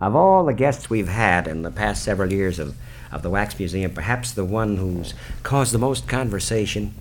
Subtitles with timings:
[0.00, 2.76] Of all the guests we've had in the past several years of,
[3.10, 6.94] of the Wax Museum, perhaps the one who's caused the most conversation,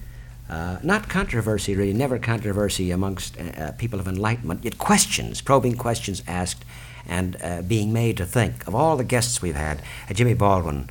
[0.50, 6.24] uh, not controversy really, never controversy amongst uh, people of enlightenment, yet questions, probing questions
[6.28, 6.66] asked
[7.08, 8.68] and uh, being made to think.
[8.68, 10.90] Of all the guests we've had, uh, Jimmy Baldwin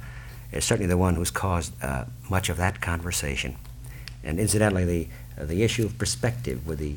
[0.52, 3.56] is certainly the one who's caused uh, much of that conversation.
[4.22, 6.96] And incidentally, the, the issue of perspective with the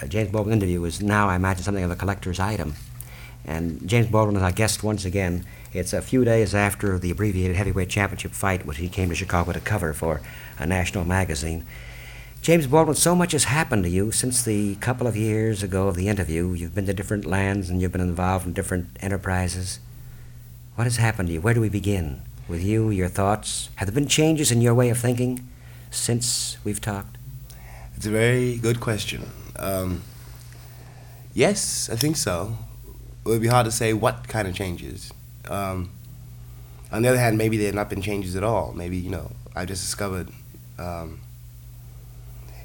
[0.00, 2.74] uh, James Baldwin interview is now, I imagine, something of a collector's item.
[3.44, 5.44] And James Baldwin is our guest once again.
[5.72, 9.52] It's a few days after the abbreviated heavyweight championship fight, which he came to Chicago
[9.52, 10.20] to cover for
[10.58, 11.64] a national magazine.
[12.42, 15.94] James Baldwin, so much has happened to you since the couple of years ago of
[15.94, 16.52] the interview.
[16.52, 19.78] You've been to different lands and you've been involved in different enterprises.
[20.74, 21.40] What has happened to you?
[21.42, 22.22] Where do we begin?
[22.48, 23.68] With you, your thoughts?
[23.76, 25.46] Have there been changes in your way of thinking
[25.90, 27.18] since we've talked?
[27.94, 29.30] It's a very good question.
[29.56, 30.02] Um,
[31.34, 32.56] yes, I think so.
[33.24, 35.12] It would be hard to say what kind of changes.
[35.48, 35.90] Um,
[36.90, 38.72] on the other hand, maybe there have not been changes at all.
[38.72, 40.28] Maybe, you know, I just discovered.
[40.78, 41.20] Um,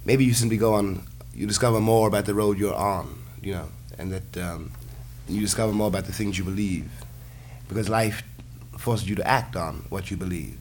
[0.06, 3.67] maybe you simply go on, you discover more about the road you're on, you know,
[3.97, 4.72] and that um,
[5.28, 6.90] you discover more about the things you believe.
[7.67, 8.23] Because life
[8.78, 10.58] forces you to act on what you believe.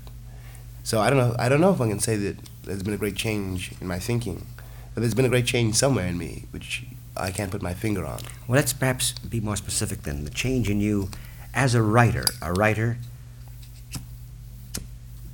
[0.82, 1.36] So I don't know.
[1.38, 3.98] I don't know if I can say that there's been a great change in my
[3.98, 4.46] thinking,
[4.94, 6.84] but there's been a great change somewhere in me, which
[7.16, 8.20] I can't put my finger on.
[8.48, 10.24] Well, let's perhaps be more specific then.
[10.24, 11.10] The change in you
[11.54, 12.98] as a writer, a writer.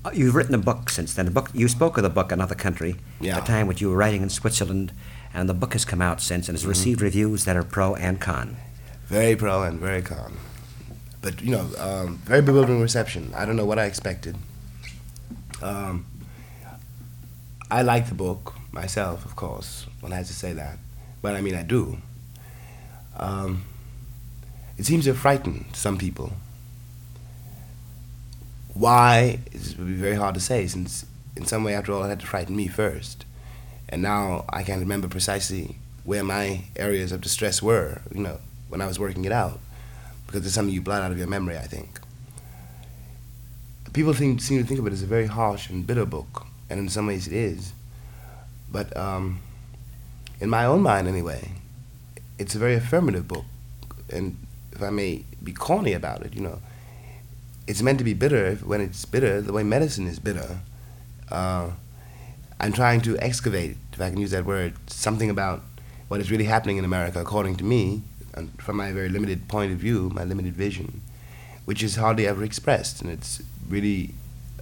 [0.05, 1.27] uh, You've written a book since then.
[1.27, 1.51] A book.
[1.55, 3.37] You spoke of the book Another Country, Yeah.
[3.39, 4.93] at a time when you were writing in Switzerland,
[5.33, 8.21] and the book has come out since and has received reviews that are pro and
[8.21, 8.57] con.
[9.07, 10.37] Very pro and very con.
[11.23, 13.33] But you know, um, very bewildering reception.
[13.35, 14.37] I don't know what I expected.
[15.63, 16.07] Um,
[17.71, 19.87] I like the book myself, of course.
[20.01, 20.79] One has to say that,
[21.23, 21.99] but I mean, I do.
[23.17, 23.65] Um,
[24.79, 26.33] it seems to frighten some people.
[28.73, 31.05] Why is would be very hard to say, since
[31.37, 33.25] in some way, after all, it had to frighten me first,
[33.89, 38.01] and now I can't remember precisely where my areas of distress were.
[38.15, 39.61] You know, when I was working it out,
[40.27, 41.59] because it's something you blot out of your memory.
[41.59, 42.01] I think.
[43.93, 46.79] People think, seem to think of it as a very harsh and bitter book, and
[46.79, 47.73] in some ways it is.
[48.71, 49.41] But um,
[50.41, 51.53] in my own mind, anyway,
[52.39, 53.45] it's a very affirmative book,
[54.09, 54.37] and
[54.73, 56.61] if I may be corny about it, you know,
[57.67, 60.61] it's meant to be bitter when it's bitter, the way medicine is bitter.
[61.31, 61.71] Uh,
[62.59, 65.63] I'm trying to excavate, if I can use that word, something about
[66.09, 68.03] what is really happening in America, according to me,
[68.35, 71.03] and from my very limited point of view, my limited vision,
[71.65, 73.03] which is hardly ever expressed.
[73.03, 74.15] And it's really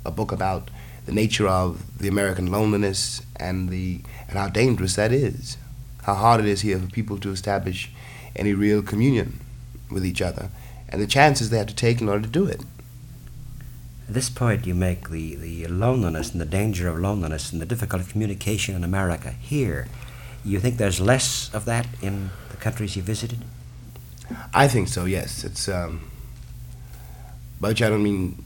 [0.05, 0.71] a book about
[1.07, 5.57] the nature of the American loneliness and the and how dangerous that is,
[6.09, 7.91] how hard it is here for people to establish
[8.35, 9.41] any real communion
[9.91, 10.49] with each other,
[10.89, 12.63] and the chances they have to take in order to do it.
[14.09, 17.67] At this point, you make the, the loneliness and the danger of loneliness and the
[17.67, 19.87] difficulty of communication in America here.
[20.47, 23.41] You think there's less of that in the countries you visited?
[24.55, 25.05] I think so.
[25.05, 25.69] Yes, it's.
[25.69, 26.11] Um,
[27.61, 28.45] by which I don't mean.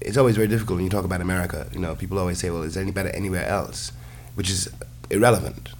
[0.00, 1.66] It's always very difficult when you talk about America.
[1.72, 3.90] You know, people always say, "Well, is it any better anywhere else?"
[4.36, 4.68] Which is
[5.10, 5.70] irrelevant.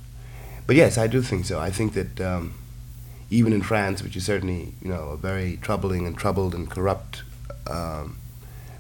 [0.67, 1.61] But yes, I do think so.
[1.61, 2.55] I think that um,
[3.31, 7.23] even in France, which is certainly you know a very troubling and troubled and corrupt,
[7.67, 8.17] um,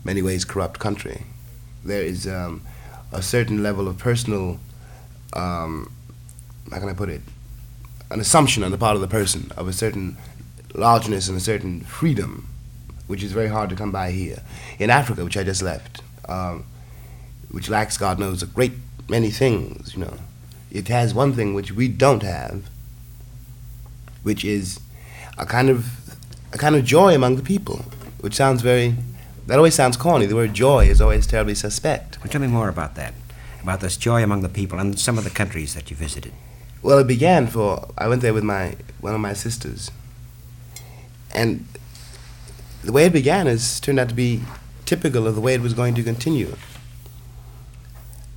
[0.05, 1.23] many ways corrupt country,
[1.85, 2.63] there is um,
[3.13, 4.59] a certain level of personal.
[5.35, 5.93] Um,
[6.71, 7.21] how can I put it?
[8.11, 10.17] An assumption on the part of the person of a certain
[10.75, 12.49] largeness and a certain freedom,
[13.07, 14.43] which is very hard to come by here.
[14.79, 16.65] In Africa, which I just left, um,
[17.51, 18.73] which lacks, God knows, a great
[19.09, 20.15] many things, you know,
[20.75, 22.65] it has one thing which we don't have,
[24.25, 24.81] which is
[25.39, 25.87] a kind of
[26.53, 27.85] a kind of joy among the people,
[28.21, 28.97] which sounds very.
[29.47, 30.27] That always sounds corny.
[30.27, 32.19] The word joy is always terribly suspect.
[32.19, 33.15] Well, tell me more about that,
[33.63, 36.33] about this joy among the people and some of the countries that you visited.
[36.83, 39.93] Well, it began for I went there with my one of my sisters,
[41.33, 41.67] and
[42.83, 44.43] the way it began is turned out to be
[44.87, 46.57] typical of the way it was going to continue.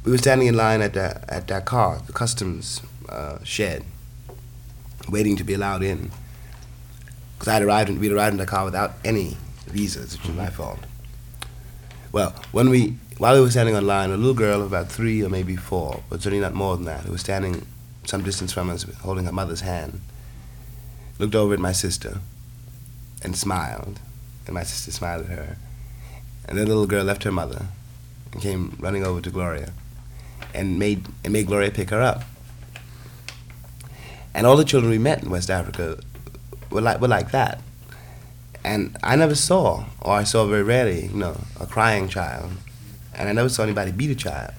[0.07, 3.83] We were standing in line at Da- at Dakar, the customs uh, shed,
[5.09, 6.12] waiting to be allowed in.
[7.33, 10.80] Because I'd arrived, in, we'd arrived in Dakar without any visas, which was my fault.
[12.13, 15.21] Well, when we, while we were standing on line, a little girl of about three
[15.21, 17.68] or maybe four, but certainly not more than that, who was standing
[18.06, 20.00] some distance from us, holding her mother's hand,
[21.19, 22.21] looked over at my sister
[23.21, 24.00] and smiled,
[24.45, 25.57] and my sister smiled at her.
[26.45, 27.65] And then the little girl left her mother
[28.31, 29.74] and came running over to Gloria
[30.54, 32.24] and made, and made Gloria pick her up.
[34.34, 36.00] And all the children we met in West Africa
[36.69, 37.62] were like, were like that.
[38.63, 42.51] And I never saw, or I saw very rarely, you know, a crying child.
[43.16, 44.54] And I never saw anybody beat a child.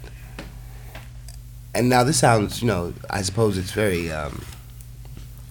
[1.75, 4.43] And now this sounds, you know, I suppose it's very um,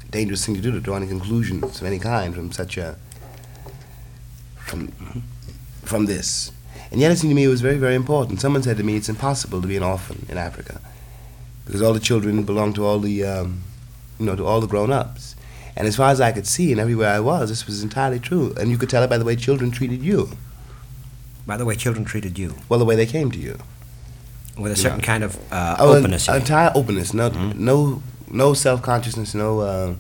[0.10, 2.98] dangerous thing to do to draw any conclusions of any kind from such a
[4.58, 4.92] from
[5.84, 6.52] from this.
[6.92, 8.40] And yet it seemed to me it was very, very important.
[8.42, 10.80] Someone said to me it's impossible to be an orphan in Africa
[11.66, 13.62] because all the children belong to all the um,
[14.20, 15.36] you know to all the grown-ups.
[15.76, 18.54] And as far as I could see, and everywhere I was, this was entirely true.
[18.60, 20.30] And you could tell it by the way children treated you.
[21.46, 23.58] By the way, children treated you Well, the way they came to you.
[24.58, 24.82] with a Yeah.
[24.82, 26.26] certain kind of uh, Oh, an- openness.
[26.28, 26.42] you mean.
[26.42, 27.14] entire openness.
[27.14, 27.56] No, Mhm.
[27.56, 28.02] no,
[28.32, 29.36] no self-consciousness.
[29.36, 29.60] No.
[29.60, 29.94] Uh,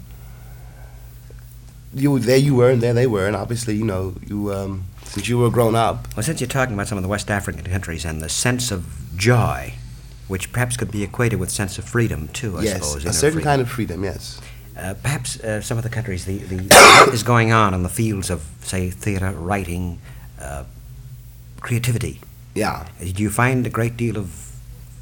[1.93, 4.85] you there you were, and there they were, and obviously, you know, you um,
[5.25, 6.07] you were grown up.
[6.15, 8.85] Well, since you're talking about some of the West African countries and the sense of
[9.15, 9.73] joy,
[10.27, 13.05] which perhaps could be equated with sense of freedom too, I yes, suppose.
[13.05, 13.49] a certain freedom.
[13.49, 14.03] kind of freedom.
[14.03, 14.41] Yes.
[14.77, 16.57] Uh, perhaps uh, some of the countries, the, the
[17.05, 19.99] what is going on in the fields of, say, theatre, writing,
[20.39, 20.65] uh,
[21.61, 22.19] creativity.
[22.53, 22.87] Yeah.
[22.99, 24.51] Do you find a great deal of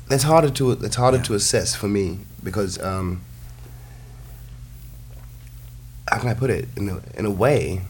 [0.10, 1.24] It's harder to that's harder Yeah.
[1.24, 3.22] to assess for me because um,
[6.10, 7.82] how can I put it in a, in a way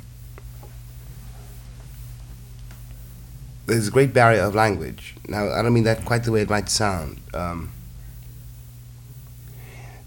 [3.65, 5.15] there's a great barrier of language.
[5.27, 7.19] Now I don't mean that quite the way it might sound.
[7.33, 7.71] Um,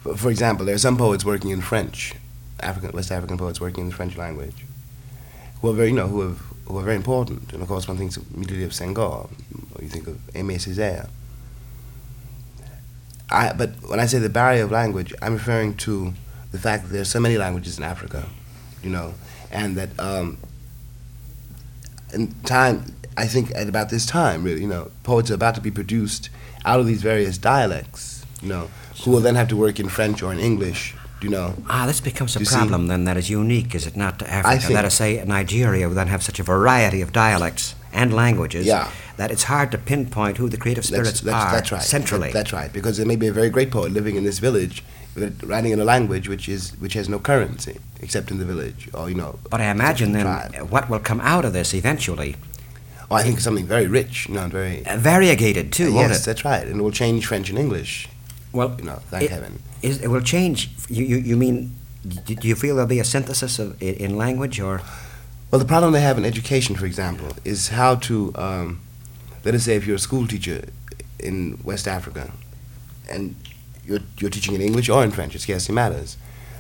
[0.01, 2.15] for, for example, there are some poets working in French,
[2.61, 4.65] African West African poets working in the French language,
[5.61, 7.53] who are very you know who have who are very important.
[7.53, 11.09] And of course, one thinks immediately of Senghor, or you think of Aimé Césaire.
[13.31, 16.15] I, but when I say the barrier of language, I'm referring to
[16.51, 18.27] the fact that there are so many languages in Africa,
[18.83, 19.15] you know,
[19.51, 20.39] and that um,
[22.15, 22.85] in time,
[23.19, 26.31] I think at about this time, really, you know, poets are about to be produced
[26.65, 28.71] out of these various dialects, you know,
[29.05, 31.55] who will then have to work in French or in English, you know.
[31.69, 34.31] Ah, this becomes a You see- problem then that is unique, is it not, to
[34.33, 34.61] Africa?
[34.61, 38.67] think- Let us say Nigeria would then have such a variety of dialects and languages
[38.67, 38.89] Yeah.
[39.17, 41.83] that it's hard to pinpoint who the creative spirits That's, that's, are that's right.
[41.83, 42.29] centrally.
[42.29, 44.85] That- that's right, because there may be a very great poet living in this village,
[45.43, 49.09] writing in a language which is which has no currency except in the village, or
[49.09, 49.31] you know.
[49.51, 50.71] but I imagine then except in the tribe.
[50.71, 52.37] what will come out of this eventually,
[53.11, 54.85] I think something very rich, you know, and very.
[54.87, 56.27] uh, variegated too, yes, it?
[56.27, 58.09] that's right, and it will change French and English.
[58.53, 59.63] Well, You know, thank it- heaven.
[59.83, 60.71] Is, it will change.
[60.89, 61.73] You, you, you mean,
[62.07, 64.83] do do you feel there'll be a synthesis of, in, in language or?
[65.51, 68.33] Well, the problem they have in education, for example, is how to.
[68.35, 68.81] Um,
[69.45, 70.65] let us say, if you're a school teacher
[71.21, 72.33] in West Africa,
[73.09, 73.37] and
[73.87, 76.17] you're you're teaching in English or in French, it scarcely matters.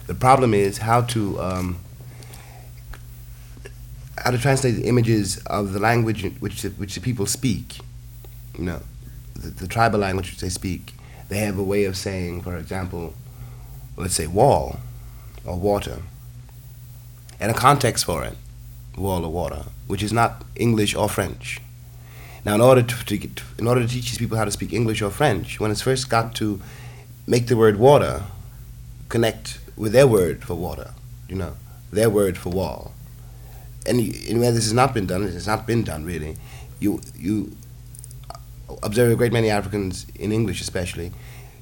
[0.06, 1.40] The problem is how to.
[1.40, 1.78] Um,
[4.24, 7.78] how to translate the images of the language which the, which the people speak,
[8.56, 8.80] you know,
[9.34, 10.94] the, the tribal language which they speak.
[11.28, 13.14] They have a way of saying, for example,
[13.96, 14.80] let's say wall
[15.44, 16.02] or water,
[17.38, 18.36] and a context for it,
[18.96, 21.60] wall or water, which is not English or French.
[22.44, 24.72] Now, in order to, to get, in order to teach these people how to speak
[24.72, 26.60] English or French, one has first got to
[27.26, 28.22] make the word water
[29.08, 30.92] connect with their word for water,
[31.28, 31.56] you know,
[31.92, 32.92] their word for wall
[33.88, 36.36] and, where this has not been done, it has not been done really.
[36.80, 37.56] You you
[38.82, 41.12] observe a great many Africans in English, especially,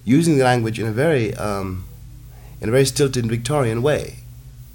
[0.04, 1.84] using the language in a very um,
[2.60, 4.16] in a very stilted Victorian way.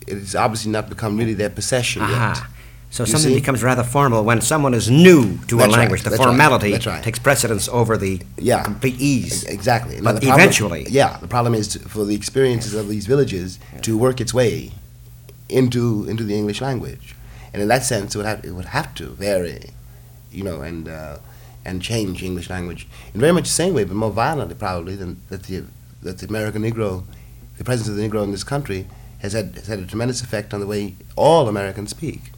[0.07, 2.39] It has obviously not become really their possession yet.
[2.89, 3.39] So You something see?
[3.39, 6.01] becomes rather formal when someone is new to That's a right, language.
[6.03, 7.01] The right, formality that's right.
[7.01, 8.63] takes precedence over the Yeah.
[8.63, 9.46] complete ease.
[9.46, 10.01] Exactly.
[10.01, 13.98] But problem- eventually- yeah, the problem is to, for the experiences of these villages to
[13.98, 14.72] work its way
[15.48, 17.15] into into the English language,
[17.53, 19.72] and in that sense, it would have it would have to vary,
[20.31, 21.17] you know, and uh,
[21.65, 25.22] and change English language in very much the same way, but more violently probably than
[25.29, 25.63] that the
[26.01, 27.03] that the American Negro,
[27.58, 28.88] the presence of the Negro in this country
[29.20, 32.31] has had has had a tremendous effect on the way all Americans speak.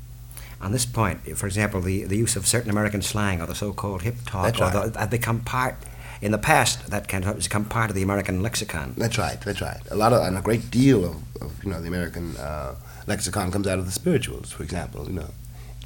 [0.62, 4.04] On this point, for example, the, the use of certain American slang or the so-called
[4.04, 5.76] hip talk That's or the, have become part,
[6.22, 8.94] in the past, that can have become part of the American lexicon.
[8.98, 9.40] That's right.
[9.42, 9.82] That's right.
[9.92, 12.76] A lot of and a great deal of, of you know the American uh,
[13.08, 15.06] lexicon comes out of the spirituals, for example.
[15.08, 15.30] You know,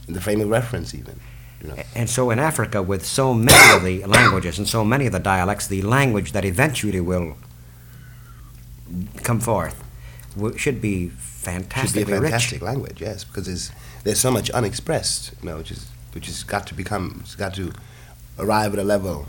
[0.08, 1.20] in the frame of reference, even.
[1.62, 1.76] You know.
[1.96, 5.20] And so in Africa, with so many of the languages and so many of the
[5.20, 7.36] dialects, the language that eventually will
[9.24, 9.84] come forth
[10.36, 12.02] w- should be fantastic.
[12.02, 12.62] Should be a fantastic rich.
[12.62, 13.72] language, yes, because there's
[14.04, 17.54] there's so much unexpressed, you know, which is which has got to become, it's got
[17.56, 17.74] to
[18.40, 19.28] arrive at a level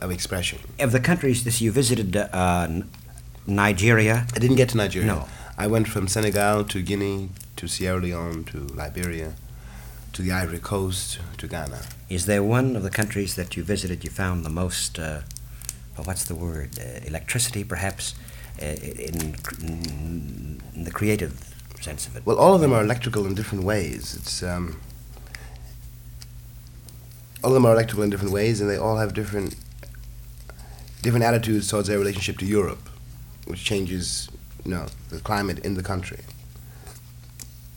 [0.00, 0.58] of expression.
[0.78, 2.68] Of the countries this you visited, uh,
[3.46, 5.06] Nigeria, I didn't get to Nigeria.
[5.06, 5.28] No.
[5.58, 9.34] I went from Senegal to Guinea to Sierra Leone to Liberia
[10.12, 11.80] to the Ivory Coast to Ghana.
[12.10, 15.20] is there one of the countries that you visited you found the most, uh,
[15.96, 18.14] well, what's the word, uh, electricity perhaps,
[18.60, 19.36] uh, in,
[20.74, 22.26] in the creative sense of it.
[22.26, 24.14] Well, all of them are electrical in different ways.
[24.14, 24.80] It's um,
[27.42, 29.56] all of them are electrical in different ways, and they all have different
[31.02, 32.88] different attitudes towards their relationship to Europe,
[33.46, 34.28] which changes,
[34.66, 36.18] you know, the climate in the country.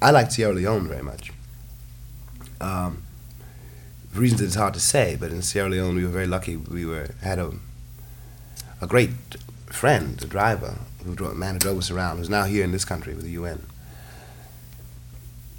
[0.01, 1.31] I like Sierra Leone very much.
[2.59, 3.03] Um,
[4.13, 6.57] reasons it's hard to say, but in Sierra Leone we were very lucky.
[6.57, 7.51] We were had a
[8.81, 9.11] a great
[9.67, 12.71] friend, a driver, who drove, a man who drove us around, who's now here in
[12.71, 13.65] this country with the UN.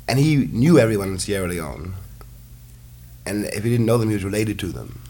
[0.08, 1.94] And he knew everyone in Sierra Leone,
[3.24, 5.00] and if he didn't know them, he was related to them.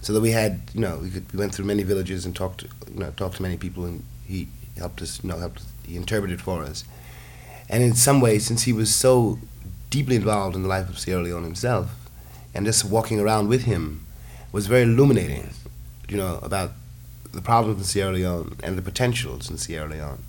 [0.00, 2.60] So that we had, you know, we, could, we went through many villages and talked,
[2.60, 5.96] to, you know, talked to many people, and he helped us, you know, helped he
[5.96, 6.84] interpreted for us.
[7.68, 9.38] And in some ways, since he was so
[9.90, 11.94] deeply involved in the life of Sierra Leone himself,
[12.54, 14.06] and just walking around with him
[14.52, 15.50] was very illuminating,
[16.08, 16.72] you know, about
[17.32, 20.22] the problems in Sierra Leone and the potentials in Sierra Leone.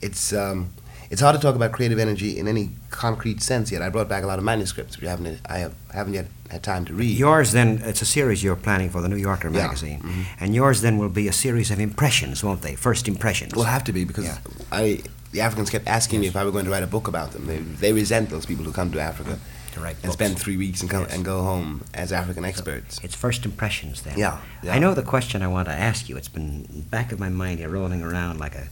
[0.00, 0.70] It's um,
[1.10, 3.82] it's hard to talk about creative energy in any concrete sense yet.
[3.82, 6.62] I brought back a lot of manuscripts, which I haven't I have, haven't yet had
[6.62, 7.16] time to read.
[7.18, 9.62] Yours then, it's a series you're planning for the New Yorker Yeah.
[9.66, 10.24] magazine, Mhm.
[10.40, 12.74] and yours then will be a series of impressions, won't they?
[12.76, 13.54] First impressions.
[13.54, 14.38] Will have to be because Yeah.
[14.72, 17.32] I the Africans kept asking me if I were going to write a book about
[17.32, 17.46] them.
[17.46, 19.38] They, they resent those people who come to Africa
[19.74, 20.14] to write and books.
[20.14, 21.12] spend three weeks and come Yes.
[21.12, 23.00] and go home as African experts.
[23.02, 24.16] It's first impressions then.
[24.16, 24.72] Yeah, yeah.
[24.74, 26.16] I know the question I want to ask you.
[26.16, 28.68] It's been back of my mind here, rolling around like a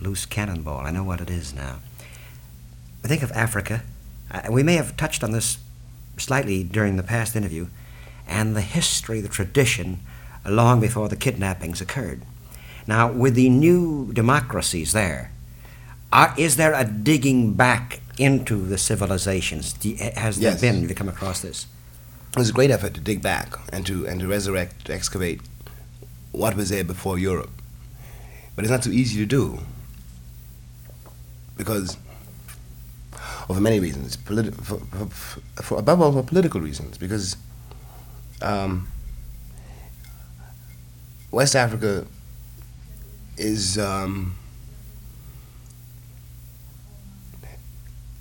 [0.00, 0.80] loose cannonball.
[0.80, 1.80] I know what it is now.
[3.04, 3.82] I think of Africa.
[4.30, 5.58] Uh, we may have touched on this
[6.16, 7.68] slightly during the past interview,
[8.26, 10.00] and the history, the tradition,
[10.46, 12.22] long before the kidnappings occurred.
[12.86, 15.32] Now, with the new democracies there,
[16.12, 19.72] are, is there a digging back into the civilizations?
[19.72, 20.60] Do Has there Yes.
[20.60, 20.80] been?
[20.80, 21.66] Have you come across this?
[22.32, 25.40] It was a great effort to dig back and to and to resurrect, to excavate
[26.32, 27.50] what was there before Europe.
[28.54, 29.60] But it's not so easy to do
[31.60, 31.98] because,
[33.46, 37.36] well, for many reasons, politi- for, for, for, above all for political reasons, because
[38.40, 38.88] um,
[41.30, 42.06] West Africa
[43.36, 43.78] is.
[43.78, 44.36] Um,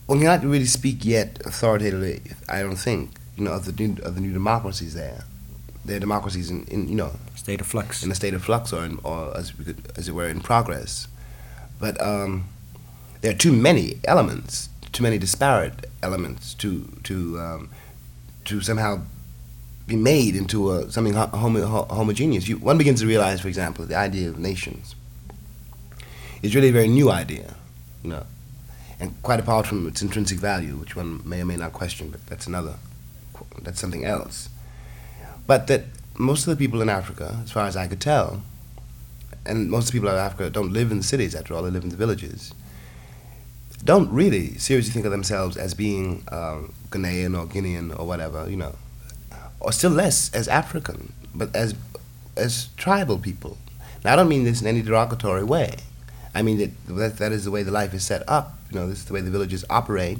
[0.05, 4.15] one not really speak yet authoritatively, I don't think, you know, of the new, of
[4.15, 5.24] the new democracies there.
[5.86, 8.03] They're democracies in, in you know, State of flux.
[8.03, 10.41] in a state of flux or, in, or as, we could, as it were, in
[10.41, 11.08] progress.
[11.79, 12.46] But um,
[13.21, 17.69] there are too many elements, too many disparate elements to to um,
[18.45, 19.01] to somehow
[19.88, 22.47] be made into a, something homo- homogeneous.
[22.47, 24.95] You, one begins to realize, for example, the idea of nations
[26.41, 27.55] is really a very new idea,
[28.03, 28.25] you know,
[28.99, 32.25] and quite apart from its intrinsic value, which one may or may not question, but
[32.27, 32.75] that's another,
[33.63, 34.49] that's something else.
[35.47, 35.85] But that
[36.17, 38.43] most of the people in Africa, as far as I could tell,
[39.45, 41.83] and most of the people in Africa don't live in cities after all, they live
[41.83, 42.53] in the villages,
[43.83, 48.57] don't really seriously think of themselves as being um, Ghanaian or Guinean or whatever, you
[48.57, 48.75] know,
[49.59, 51.75] or still less as African, but as
[52.36, 53.57] as tribal people.
[54.03, 55.75] Now, I don't mean this in any derogatory way.
[56.33, 58.57] I mean that that, that is the way the life is set up.
[58.71, 60.19] You know, this is the way the villages operate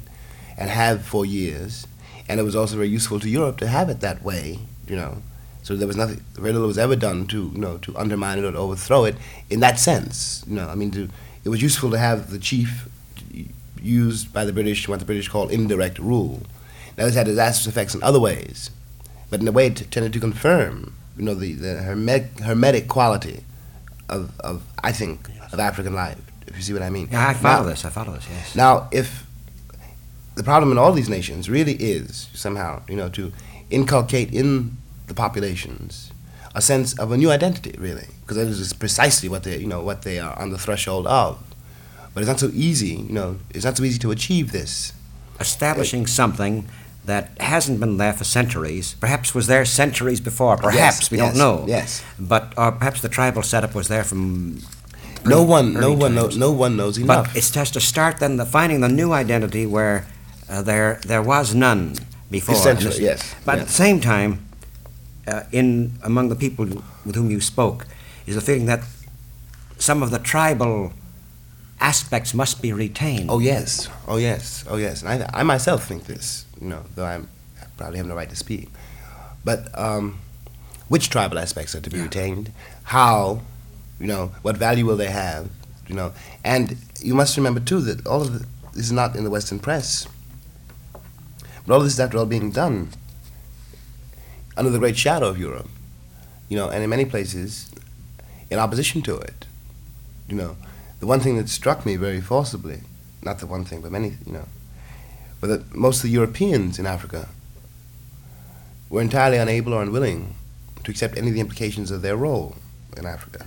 [0.56, 1.86] and have for years.
[2.28, 4.58] And it was also very useful to Europe to have it that way.
[4.86, 5.22] You know,
[5.62, 8.44] so there was nothing, very little was ever done to you know to undermine it
[8.44, 9.16] or to overthrow it
[9.48, 10.44] in that sense.
[10.46, 11.08] You know, I mean, to,
[11.44, 12.88] it was useful to have the chief
[13.82, 16.42] used by the British, what the British call indirect rule.
[16.96, 18.70] Now, this had disastrous effects in other ways,
[19.30, 23.44] but in a way it tended to confirm, you know, the, the hermetic, hermetic quality
[24.08, 27.08] of, of, I think, of African life, if you see what I mean.
[27.10, 27.84] Yeah, I follow Now- this.
[27.84, 28.26] I follow this.
[28.30, 28.54] Yes.
[28.56, 29.26] Now, if
[30.34, 33.32] the problem in all these nations really is somehow, you know, to
[33.70, 36.12] inculcate in the populations
[36.54, 39.82] a sense of a new identity, really, because that is precisely what they, you know,
[39.82, 41.38] what they are on the threshold of.
[42.12, 44.92] But it's not so easy, you know, it's not so easy to achieve this.
[45.38, 46.68] Establishing something
[47.04, 50.56] that hasn't been there for centuries, perhaps was there centuries before.
[50.56, 51.64] Perhaps we yes, don't know.
[51.66, 52.04] Yes.
[52.18, 54.60] But or perhaps the tribal setup was there from.
[55.24, 57.26] No one, no one, knows, no one knows enough.
[57.26, 60.06] But it's just to start then the finding the new identity where
[60.48, 61.94] uh, there there was none
[62.30, 62.54] before.
[62.54, 64.46] Essentially, this- yes, But at the same time,
[65.26, 66.66] uh, in among the people
[67.04, 67.86] with whom you spoke,
[68.26, 68.80] is the feeling that
[69.78, 70.92] some of the tribal
[71.80, 73.30] aspects must be retained.
[73.30, 75.02] Oh yes, oh yes, oh yes.
[75.02, 77.28] And I, I myself think this, you know, though I'm,
[77.60, 78.68] I probably have no right to speak.
[79.44, 80.18] But um,
[80.88, 82.04] which tribal aspects are to be Yeah.
[82.04, 82.52] retained?
[82.84, 83.40] How?
[83.98, 85.48] You know, what value will they have?
[85.88, 86.12] You know,
[86.44, 89.58] and you must remember too that all of the, this is not in the Western
[89.58, 90.06] press.
[91.66, 92.90] But all of this is after all being done
[94.56, 95.68] under the great shadow of Europe.
[96.48, 97.70] You know, and in many places,
[98.50, 99.46] in opposition to it.
[100.28, 100.56] You know,
[101.00, 102.82] the one thing that struck me very forcibly
[103.22, 104.46] not the one thing, but many, you know,
[105.40, 107.28] but that most of the Europeans in Africa
[108.88, 110.34] were entirely unable or unwilling
[110.84, 112.56] to accept any of the implications of their role
[112.96, 113.46] in Africa.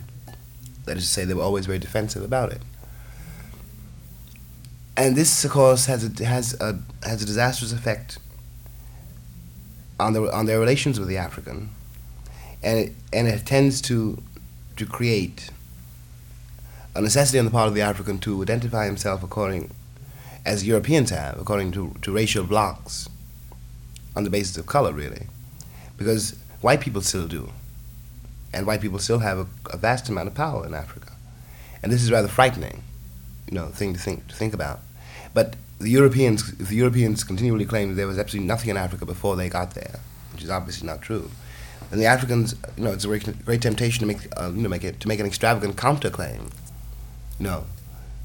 [0.86, 2.62] That is to say, they were always very defensive about it.
[4.96, 8.20] And this, of course, has a, has a, has a disastrous effect
[10.00, 11.70] on, the, on their relations with the African,
[12.62, 14.22] and it, and it tends to,
[14.78, 15.50] to create
[16.96, 19.72] a necessity on the part of the African to identify himself according,
[20.46, 23.10] as Europeans have, according to, to racial blocks
[24.16, 25.28] on the basis of color, really.
[25.98, 27.50] Because white people still do.
[28.54, 31.14] And white people still have a, a vast amount of power in Africa.
[31.82, 32.84] And this is rather frightening,
[33.50, 34.80] you know, thing to think, to think about.
[35.34, 39.36] But the Europeans, the Europeans continually claim that there was absolutely nothing in Africa before
[39.36, 40.00] they got there,
[40.32, 41.32] which is obviously not true.
[41.92, 44.70] And the Africans, you know, it's a great, great temptation to make, uh, you know,
[44.70, 46.52] make it, to make an extravagant counterclaim
[47.40, 47.66] no.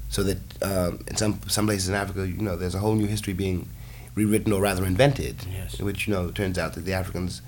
[0.09, 3.05] So that um, in some some places in Africa, you know, there's a whole new
[3.07, 3.69] history being
[4.15, 5.79] rewritten or rather invented, Yes.
[5.79, 7.41] which you know turns out that the Africans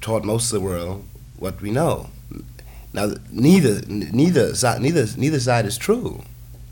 [0.00, 1.04] taught most of the world
[1.38, 2.10] what we know.
[2.92, 6.22] Now, neither neither side neither neither side is true,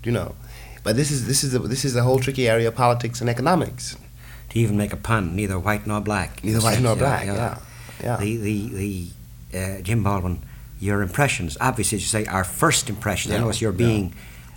[0.03, 0.35] you know.
[0.83, 3.29] But this is this is a, this is a whole tricky area of politics and
[3.29, 3.97] economics.
[4.51, 6.41] To even make a pun, neither white nor black.
[6.43, 7.25] Neither white nor black.
[7.25, 7.57] Yeah,
[8.01, 8.17] yeah.
[8.17, 8.69] The the
[9.51, 10.39] the uh, Jim Baldwin,
[10.79, 13.31] your impressions, obviously, as you say, our first impressions.
[13.33, 13.77] I Yeah, notice you're yeah.
[13.87, 14.13] being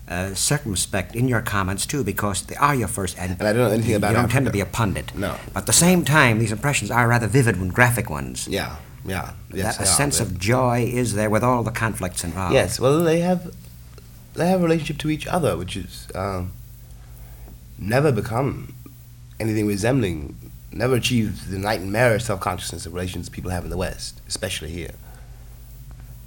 [0.09, 3.19] uh, circumspect in your comments too, because they are your first.
[3.19, 5.15] And, And I don't know anything you about You don't tend to be a pundit.
[5.15, 5.37] No.
[5.53, 8.49] But at the same time, these impressions are rather vivid and graphic ones.
[8.49, 9.33] Yeah, yeah.
[9.53, 9.95] Yes, that a are.
[9.95, 12.55] sense They're- of joy is there with all the conflicts involved.
[12.55, 13.53] Yes, well, they have
[14.35, 16.53] they have a relationship to each other, which is um,
[17.79, 18.75] never become
[19.41, 20.37] anything resembling,
[20.73, 24.93] never achieved the nightmare self consciousness of relations people have in the West, especially here.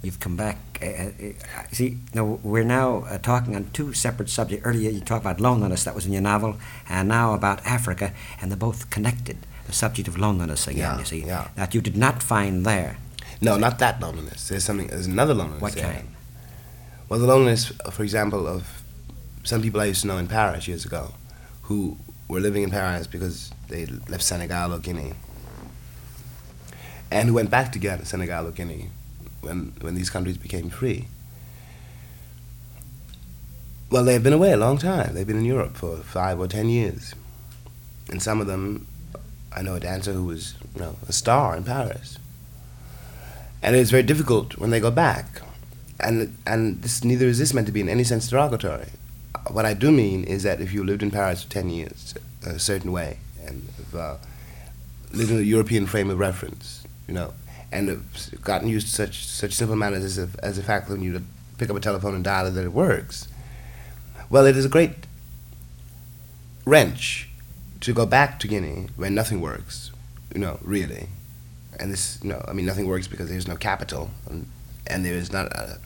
[0.02, 0.58] You've come back.
[0.82, 1.32] Uh, uh,
[1.70, 4.66] see, no, we're now uh, talking on two separate subjects.
[4.66, 6.56] Earlier, you talked about loneliness, that was in your novel,
[6.88, 9.38] and now about Africa, and they're both connected.
[9.66, 11.48] The subject of loneliness again, Yeah, you see, yeah.
[11.54, 12.96] that you did not find there.
[13.40, 14.48] No, not that loneliness.
[14.48, 14.88] There's something.
[14.88, 15.62] There's another loneliness.
[15.62, 15.92] What there.
[15.92, 16.08] kind?
[17.08, 18.82] Well, the loneliness, for example, of
[19.44, 21.14] some people I used to know in Paris years ago,
[21.62, 25.12] who were living in Paris because they left Senegal or Guinea,
[27.08, 28.90] and who went back to Senegal or Guinea
[29.42, 31.08] when when these countries became free.
[33.90, 35.14] Well, they've been away a long time.
[35.14, 37.14] They've been in Europe for five or ten years,
[38.08, 38.86] and some of them,
[39.54, 42.18] I know a dancer who was, you know, a star in Paris.
[43.62, 45.42] And it's very difficult when they go back
[46.02, 48.88] and and this neither is this meant to be in any sense derogatory.
[49.50, 52.58] What I do mean is that if you lived in Paris for ten years, a
[52.58, 54.16] certain way, and have, uh,
[55.12, 57.32] lived in a European frame of reference, you know,
[57.72, 60.94] and have gotten used to such such simple manners as if, as the fact that
[60.94, 61.24] when you
[61.58, 63.28] pick up a telephone and dial it that it works.
[64.30, 64.92] Well, it is a great
[66.64, 67.28] wrench
[67.80, 69.90] to go back to Guinea when nothing works,
[70.34, 71.08] you know, really.
[71.78, 74.46] And this, you know, I mean, nothing works because there's no capital, and,
[74.86, 75.78] and there is not a,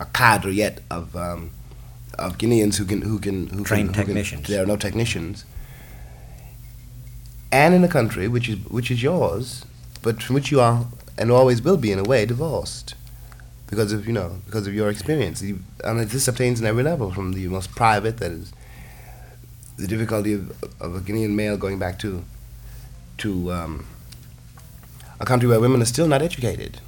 [0.00, 1.50] a cadre yet of um,
[2.18, 5.44] of Guineans who can who can who Trained can, who can- there are no technicians,
[7.50, 9.64] and in a country which is which is yours,
[10.02, 10.86] but from which you are
[11.18, 12.94] and always will be in a way divorced,
[13.68, 15.42] because of you know because of your experience.
[15.42, 18.52] You, and this obtains in every level, from the most private, that is
[19.76, 20.50] the difficulty of,
[20.80, 22.24] of a Guinean male going back to
[23.18, 23.86] to um,
[25.20, 26.80] a country where women are still not educated.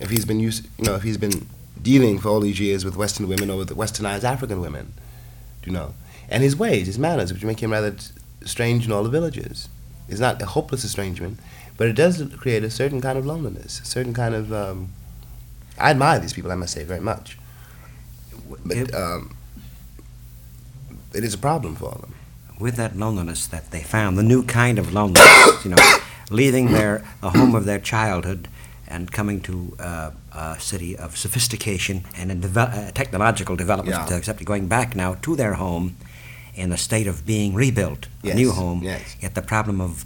[0.00, 1.48] If he's been used, you know, if he's been
[1.80, 4.92] dealing for all these years with Western women or with Westernized African women,
[5.64, 5.94] you know,
[6.28, 7.96] and his ways, his manners, which make him rather
[8.44, 9.68] strange in all the villages.
[10.08, 11.38] It's not a hopeless estrangement,
[11.78, 14.52] but it does create a certain kind of loneliness, a certain kind of.
[14.52, 14.90] Um,
[15.78, 17.38] I admire these people, I must say, very much.
[18.66, 19.30] But It- um,
[21.14, 22.14] it is a problem for them.
[22.60, 25.76] with that loneliness that they found, the new kind of loneliness, you know,
[26.30, 28.48] leaving their the home of their childhood
[28.88, 34.16] and coming to uh, a city of sophistication and in deve- uh, technological development, Yeah.
[34.16, 35.94] except going back now to their home
[36.54, 38.82] in a state of being rebuilt, a new home.
[38.82, 39.14] yes.
[39.20, 40.04] Yet the problem of,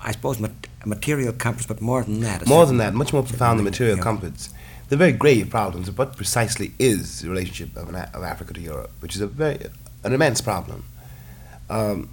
[0.00, 2.46] I suppose, mat- material comforts, but more than that.
[2.46, 4.02] More than that, much more profound than material Yeah.
[4.02, 4.50] comforts.
[4.88, 8.60] The very grave problems of what precisely is the relationship of, A- of Africa to
[8.60, 9.58] Europe, which is a very
[10.04, 10.84] an immense problem.
[11.68, 12.08] Um,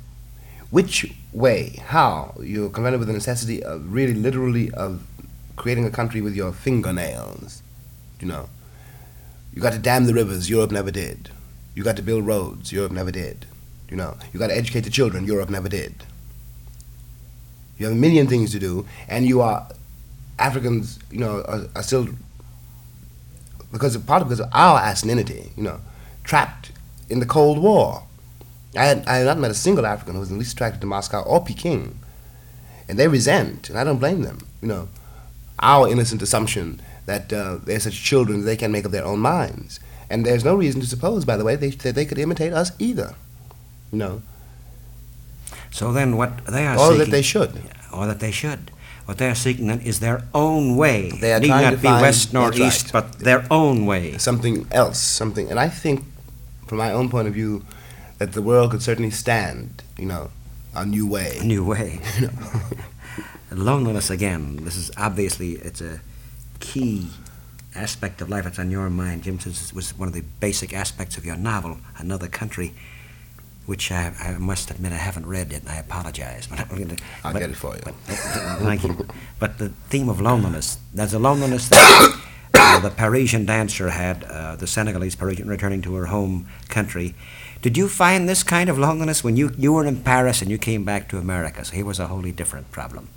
[0.72, 5.04] which way, how you're confronted with the necessity of really, literally, of
[5.56, 7.62] creating a country with your fingernails.
[8.20, 8.50] You know,
[9.54, 10.50] you got to dam the rivers.
[10.50, 11.30] Europe never did.
[11.76, 12.72] You got to build roads.
[12.74, 13.46] Europe never did.
[13.90, 15.26] You know, you got to educate the children.
[15.26, 15.94] Europe never did.
[17.78, 19.68] You have a million things to do, and you are
[20.40, 21.00] Africans.
[21.12, 22.08] You know, are, are still
[23.72, 25.56] because of, partly because of our asininity.
[25.58, 25.82] You know,
[26.24, 26.72] trapped
[27.10, 28.04] in the Cold War.
[28.78, 30.88] I had, I had not met a single African who was the least attracted to
[30.88, 31.98] Moscow or Peking.
[32.88, 34.90] And they resent, and I don't blame them, you know,
[35.60, 39.20] our innocent assumption that uh, they're such children that they can make up their own
[39.20, 39.80] minds.
[40.10, 42.72] And there's no reason to suppose, by the way, they, that they could imitate us
[42.78, 43.16] either.
[43.92, 44.22] You know,
[45.76, 47.00] So then what they are or seeking...
[47.00, 47.52] that they should.
[47.92, 48.72] Or that they should.
[49.04, 51.12] What they are seeking then is their own way.
[51.12, 52.68] They are Need trying not be find- west nor that's right.
[52.68, 54.18] east, but their own way.
[54.18, 55.52] Something else, something.
[55.52, 56.06] And I think,
[56.66, 57.66] from my own point of view,
[58.20, 60.32] that the world could certainly stand, you know,
[60.74, 61.40] a new way.
[61.42, 62.00] A new way.
[63.52, 64.64] Loneliness again.
[64.64, 66.00] This is obviously it's a
[66.62, 67.10] key
[67.76, 69.42] aspect of life that's on your mind, Jim.
[69.42, 72.74] Since it was one of the basic aspects of your novel, Another Country,
[73.66, 76.48] which I, I must admit I haven't read yet, and I apologize.
[76.48, 77.82] But I'm gonna, I'll but- get it for you.
[77.84, 77.96] but-
[78.60, 79.08] thank you.
[79.40, 80.78] But the theme of loneliness.
[80.94, 82.22] There's a loneliness that
[82.54, 87.16] uh, the Parisian dancer had, uh, the Senegalese Parisian, returning to her home country.
[87.62, 90.58] Did you find this kind of loneliness when you, you were in Paris and you
[90.58, 91.66] came back to America?
[91.66, 93.10] So here was a wholly different problem.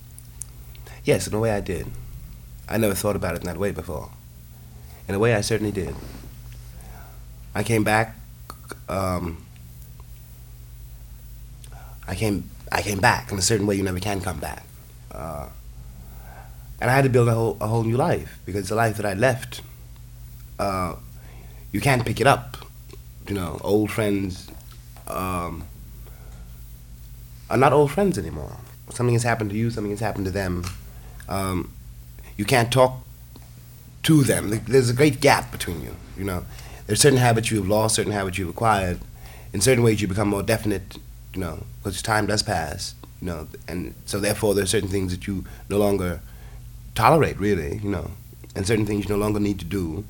[1.05, 1.87] Yes, in a way I did.
[2.69, 4.11] I never thought about it in that way before.
[5.07, 5.95] In a way, I certainly did.
[7.55, 8.17] I came back.
[8.89, 9.45] Um,
[12.09, 12.51] I came.
[12.73, 13.77] I came back in a certain way.
[13.77, 14.65] You never can come back.
[15.13, 15.49] Uh,
[16.81, 19.07] and I had to build a whole, a whole new life because the life that
[19.07, 19.63] I left,
[20.59, 20.95] uh,
[21.73, 22.57] you can't pick it up.
[23.29, 24.49] You know, old friends
[25.07, 25.65] um,
[27.51, 28.57] are not old friends anymore.
[28.91, 29.71] Something has happened to you.
[29.71, 30.65] Something has happened to them.
[31.29, 31.73] Um,
[32.37, 33.05] you can't talk
[34.05, 34.51] to them.
[34.67, 35.95] There's a great gap between you.
[36.17, 36.45] You know,
[36.87, 39.01] there's certain habits you have lost, certain habits you've acquired.
[39.53, 40.97] In certain ways, you become more definite.
[41.35, 42.95] You know, because time does pass.
[43.21, 46.21] You know, and so therefore, there are certain things that you no longer
[46.95, 47.79] tolerate, really.
[47.79, 48.11] You know,
[48.55, 50.05] and certain things you no longer need to do.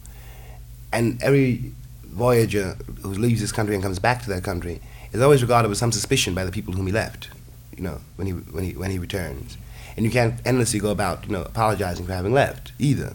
[0.92, 1.72] And every
[2.04, 4.80] voyager who leaves this country and comes back to that country
[5.12, 7.28] is always regarded with some suspicion by the people whom he left.
[7.76, 9.56] You know, when he when he when he returns,
[9.96, 13.14] and you can't endlessly go about you know apologizing for having left either.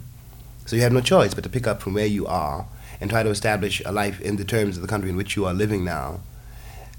[0.65, 2.65] So you have no choice but to pick up from where you are
[3.01, 5.45] and try to establish a life in the terms of the country in which you
[5.45, 6.21] are living now,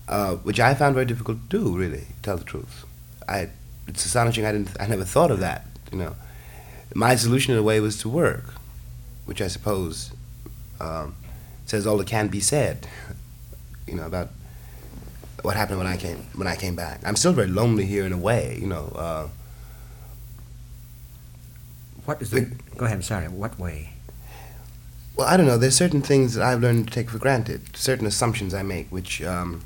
[0.08, 1.76] uh, which I found very difficult to do.
[1.76, 2.84] Really, to tell the truth,
[3.28, 3.48] I
[3.86, 4.44] it's astonishing.
[4.44, 4.70] I didn't.
[4.80, 5.66] I never thought of that.
[5.92, 6.16] You know,
[6.94, 8.54] my solution in a way was to work,
[9.26, 10.12] which I suppose
[10.80, 11.14] um,
[11.66, 12.86] says all that can be said.
[13.86, 14.30] You know about
[15.42, 17.00] what happened when I came when I came back.
[17.04, 18.56] I'm still very lonely here in a way.
[18.58, 18.92] You know.
[18.96, 19.28] Uh,
[22.04, 22.42] What is the.
[22.76, 23.28] Go ahead, I'm sorry.
[23.28, 23.90] What way?
[25.16, 25.58] Well, I don't know.
[25.58, 29.22] There's certain things that I've learned to take for granted, certain assumptions I make, which
[29.22, 29.62] um,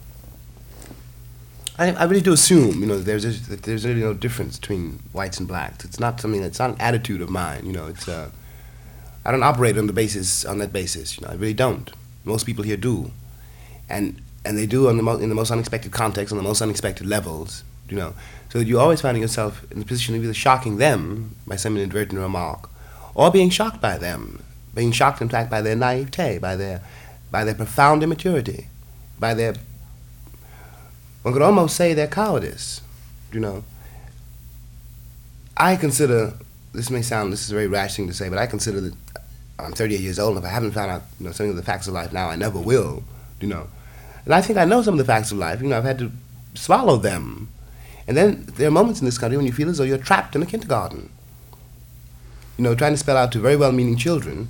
[1.78, 2.80] I, I really do assume.
[2.80, 5.84] You know, there's just, that there's really no difference between whites and blacks.
[5.84, 6.42] It's not something.
[6.42, 7.64] It's not an attitude of mine.
[7.64, 8.08] You know, it's.
[8.08, 8.30] Uh,
[9.24, 11.18] I don't operate on the basis on that basis.
[11.18, 11.90] You know, I really don't.
[12.24, 13.12] Most people here do,
[13.88, 16.62] and and they do on the mo- in the most unexpected context, on the most
[16.62, 17.62] unexpected levels.
[17.88, 18.14] You know,
[18.50, 22.20] so you're always finding yourself in the position of either shocking them by some inadvertent
[22.20, 22.68] remark,
[23.14, 24.42] or being shocked by them,
[24.74, 26.82] being shocked in fact by their naivete, by their
[27.30, 28.68] by their profound immaturity,
[29.18, 29.54] by their
[31.28, 32.80] one could almost say their cowardice.
[33.32, 33.64] You know.
[35.58, 36.32] I consider
[36.72, 38.94] this may sound this is a very rash thing to say, but I consider that
[39.58, 41.62] I'm 38 years old, and if I haven't found out you know some of the
[41.62, 43.02] facts of life now, I never will.
[43.42, 43.66] You know,
[44.24, 45.60] and I think I know some of the facts of life.
[45.60, 46.10] You know, I've had to
[46.54, 47.48] swallow them,
[48.06, 50.34] and then there are moments in this country when you feel as though you're trapped
[50.34, 51.10] in a kindergarten.
[52.56, 54.48] You know, trying to spell out to very well-meaning children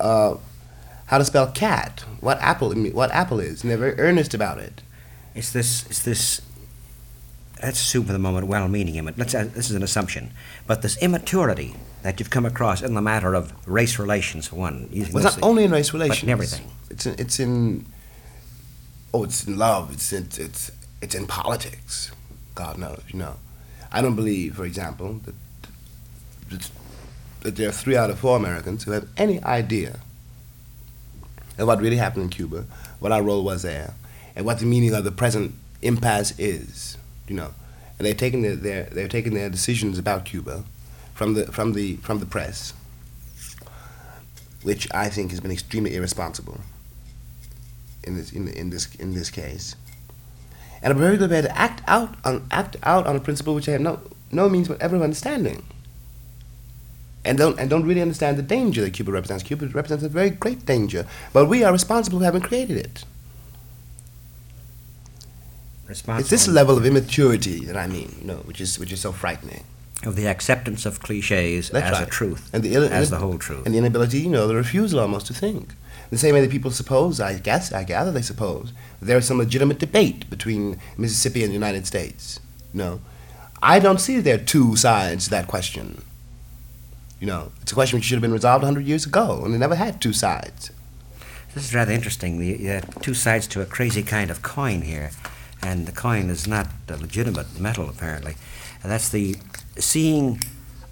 [0.00, 0.34] uh,
[1.06, 4.82] how to spell cat, what apple, what apple is, and they're very earnest about it.
[5.34, 5.86] It's this.
[5.86, 6.40] It's this.
[7.62, 9.10] Let's assume for the moment, well-meaning him.
[9.16, 9.34] Let's.
[9.34, 10.32] Uh, this is an assumption,
[10.66, 14.88] but this immaturity that you've come across in the matter of race relations, for one.
[14.92, 16.70] Using Well, not only in race relations, But in everything.
[16.90, 17.86] It's in, it's in
[19.12, 19.92] oh, it's in love.
[19.92, 20.70] It's in, it's
[21.00, 22.10] it's in politics.
[22.54, 23.36] God knows, you know.
[23.90, 25.34] I don't believe, for example, that
[26.50, 26.70] that,
[27.40, 30.00] that there are three out of four Americans who have any idea
[31.58, 32.66] of what really happened in Cuba,
[32.98, 33.94] what our role was there,
[34.36, 36.96] and what the meaning of the present impasse is.
[37.28, 37.54] You know,
[37.98, 40.64] and they're taking their, their they're taking their decisions about Cuba
[41.14, 42.74] from the from the from the press
[44.64, 46.60] which I think has been extremely irresponsible
[48.02, 49.76] in this in, in this in this case.
[50.82, 53.72] And I'm very prepared to act out on act out on a principle which I
[53.72, 54.00] have no
[54.32, 55.64] no means whatever of understanding.
[57.24, 59.44] And don't and don't really understand the danger that Cuba represents.
[59.44, 63.04] Cuba represents a very great danger, but we are responsible for having created it.
[66.20, 69.12] It's this level of immaturity that I mean, you know, which is which is so
[69.12, 69.64] frightening.
[70.04, 72.06] of the acceptance of cliches That's as right.
[72.08, 73.64] a truth, and the, as the whole truth.
[73.64, 75.74] and the inability, you know, the refusal almost to think.
[76.10, 79.38] The same way that people suppose, I guess, I gather they suppose, there is some
[79.38, 82.38] legitimate debate between Mississippi and the United States.
[82.72, 83.00] You know,
[83.62, 86.02] I don't see there are two sides to that question.
[87.20, 89.58] You know, it's a question which should have been resolved 100 years ago, and it
[89.58, 90.70] never had two sides.
[91.54, 92.38] This is rather interesting.
[92.38, 95.10] The, you have two sides to a crazy kind of coin here,
[95.64, 98.34] and the coin is not a legitimate metal, apparently.
[98.82, 99.36] And that's the
[99.78, 100.40] seeing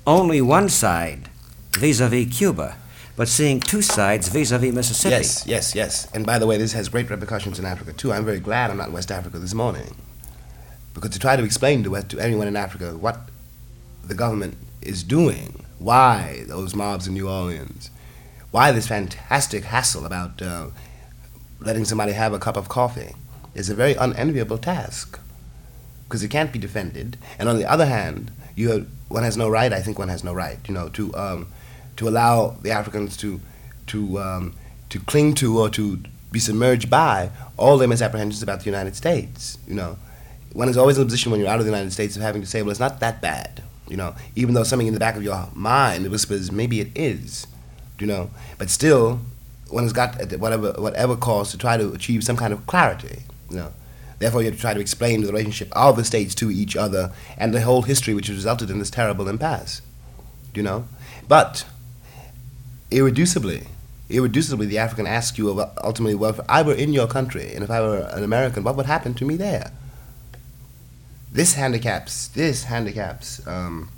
[0.06, 1.28] only one side
[1.72, 2.76] vis-a-vis Cuba,
[3.16, 5.16] but seeing two sides vis-a-vis Mississippi.
[5.16, 6.08] Yes, yes, yes.
[6.14, 8.12] And by the way, this has great repercussions in Africa too.
[8.12, 9.94] I'm very glad I'm not in West Africa this morning,
[10.94, 13.28] because to try to explain to, to anyone in Africa what
[14.04, 17.90] the government is doing, why those mobs in New Orleans,
[18.50, 20.68] why this fantastic hassle about uh,
[21.60, 23.14] letting somebody have a cup of coffee,
[23.54, 25.18] is a very unenviable task,
[26.04, 27.16] because it can't be defended.
[27.38, 29.72] And on the other hand, you have, one has no right.
[29.72, 31.46] I think one has no right, you know, to um,
[31.96, 33.40] to allow the Africans to
[33.88, 34.54] to um,
[34.90, 39.58] to cling to or to be submerged by all their misapprehensions about the United States.
[39.68, 39.98] You know,
[40.52, 42.42] one is always in a position when you're out of the United States of having
[42.42, 43.62] to say, well, it's not that bad.
[43.88, 47.46] You know, even though something in the back of your mind whispers maybe it is.
[47.98, 49.20] You know, but still,
[49.68, 53.22] one has got at whatever whatever cost to try to achieve some kind of clarity.
[53.52, 53.72] Know.
[54.18, 57.12] Therefore, you have to try to explain the relationship of the states to each other
[57.36, 59.82] and the whole history which has resulted in this terrible impasse.
[60.54, 60.86] You know,
[61.26, 61.64] but
[62.90, 63.66] irreducibly,
[64.08, 67.70] irreducibly, the African asks you ultimately, well, if I were in your country and if
[67.70, 69.72] I were an American, what would happen to me there?
[71.32, 73.90] This handicaps, this handicaps um,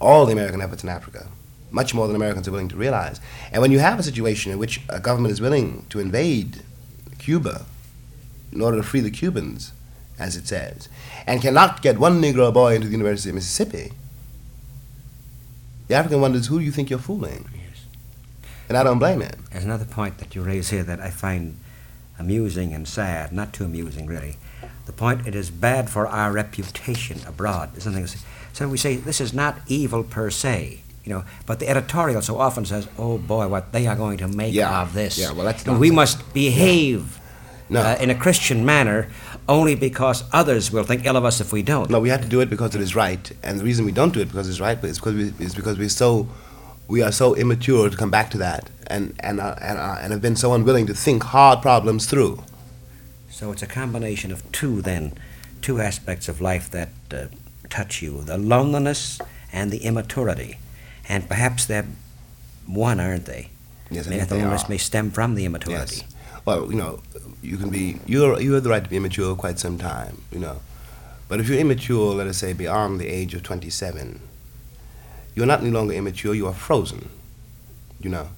[0.00, 1.28] all the American efforts in Africa,
[1.70, 3.20] much more than Americans are willing to realize.
[3.52, 6.62] And when you have a situation in which a government is willing to invade
[7.18, 7.66] Cuba
[8.52, 9.72] in order to free the Cubans,
[10.18, 10.88] as it says,
[11.26, 13.92] and cannot get one Negro boy into the University of Mississippi,
[15.88, 17.48] the African wonders, who do you think you're fooling?
[17.54, 17.84] Yes.
[18.68, 19.44] And I don't blame him.
[19.50, 21.56] There's another point that you raise here that I find
[22.18, 24.36] amusing and sad, not too amusing really.
[24.86, 27.80] The point it is bad for our reputation abroad.
[27.80, 28.06] Something
[28.52, 32.38] so we say this is not evil per se, you know, but the editorial so
[32.38, 34.82] often says, "Oh boy, what they are going to make Yeah.
[34.82, 37.17] of this." Yeah, well, that's And we must behave
[37.70, 37.80] No.
[37.80, 39.08] uh, in a Christian manner
[39.48, 41.90] only because others will think ill of us if we don't.
[41.90, 44.12] No, we have to do it because it is right, and the reason we don't
[44.14, 46.28] do it because it's right, but it's because we, is because we're so
[46.86, 50.12] we are so immature to come back to that, and and uh, and, uh, and
[50.12, 52.42] have been so unwilling to think hard problems through.
[53.30, 55.12] So it's a combination of two, then,
[55.62, 57.26] two aspects of life that uh,
[57.70, 59.20] touch you the loneliness
[59.52, 60.58] and the immaturity.
[61.08, 61.86] And perhaps they're
[62.66, 63.50] one, aren't they?
[63.90, 65.98] Yes, I think the loneliness may stem from the immaturity.
[65.98, 66.14] Yes.
[66.44, 67.00] Well, you know,
[67.48, 70.38] you can be you're you have the right to be immature quite some time, you
[70.38, 70.60] know,
[71.28, 74.20] but if you're immature, let us say beyond the age of 27,
[75.34, 76.34] you're not any longer immature.
[76.34, 77.08] You are frozen,
[78.00, 78.28] you know,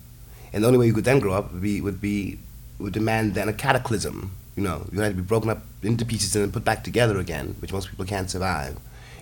[0.52, 2.38] and the only way you could then grow up would be would be
[2.78, 4.32] would demand then a cataclysm.
[4.56, 7.18] You know, you had to be broken up into pieces and then put back together
[7.18, 8.76] again, which most people can't survive,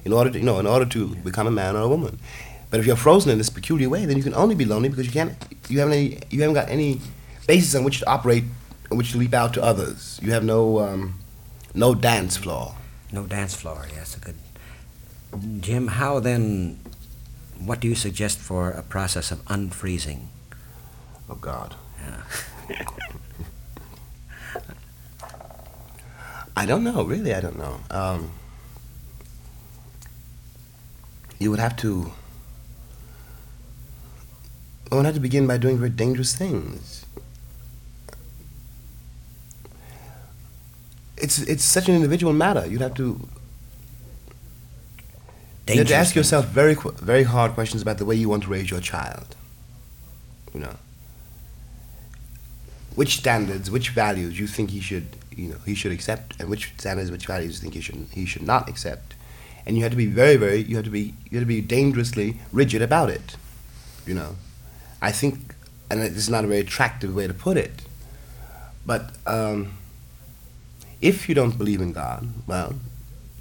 [0.05, 2.19] in order to you know in order to become a man or a woman.
[2.71, 5.07] But if you're frozen in this peculiar way, then you can only be lonely because
[5.07, 5.35] you can't
[5.69, 7.01] you haven't any you haven't got any
[7.47, 8.45] basis on which to operate,
[8.91, 10.19] which leap out to others.
[10.23, 11.19] You have no um,
[11.75, 12.75] no dance floor.
[13.13, 14.35] No dance floor, yes, a good.
[15.61, 16.81] Jim, how then,
[17.59, 20.27] what do you suggest for a process of unfreezing?
[21.29, 21.75] Oh God.
[22.01, 22.23] Yeah.
[26.57, 27.05] I don't know.
[27.05, 27.81] Really, I don't know.
[27.91, 28.33] Um,
[31.39, 32.13] you would have to.
[34.89, 37.05] One would have to begin by doing very dangerous things.
[41.21, 42.67] It's it's such an individual matter.
[42.67, 43.29] You'd have to
[45.69, 48.51] you have to ask yourself very very hard questions about the way you want to
[48.51, 49.37] raise your child.
[50.55, 50.77] You know,
[52.95, 56.73] which standards, which values you think he should you know he should accept, and which
[56.79, 59.15] standards, which values you think he should he should not accept,
[59.67, 61.61] and you have to be very very you have to be you have to be
[61.61, 63.37] dangerously rigid about it.
[64.07, 64.37] You know,
[65.03, 65.55] I think,
[65.91, 67.83] and this is not a very attractive way to put it,
[68.87, 69.11] but.
[69.27, 69.78] Um,
[71.01, 72.75] if you don't believe in God, well,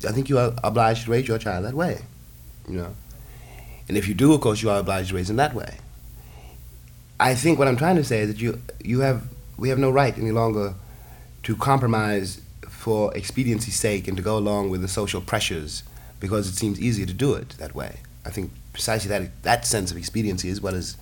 [0.08, 2.02] I think you are obliged to raise your child that way,
[2.68, 2.96] you know.
[3.88, 5.78] And if you do, of course, you are obliged to raise him that way.
[7.20, 9.24] I think what I'm trying to say is that you you have
[9.58, 10.76] we have no right any longer
[11.44, 15.84] to compromise for expediency's sake and to go along with the social pressures
[16.20, 18.00] because it seems easier to do it that way.
[18.26, 20.96] I think precisely that that sense of expediency is what is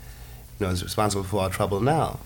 [0.60, 2.20] you know is responsible for our trouble now.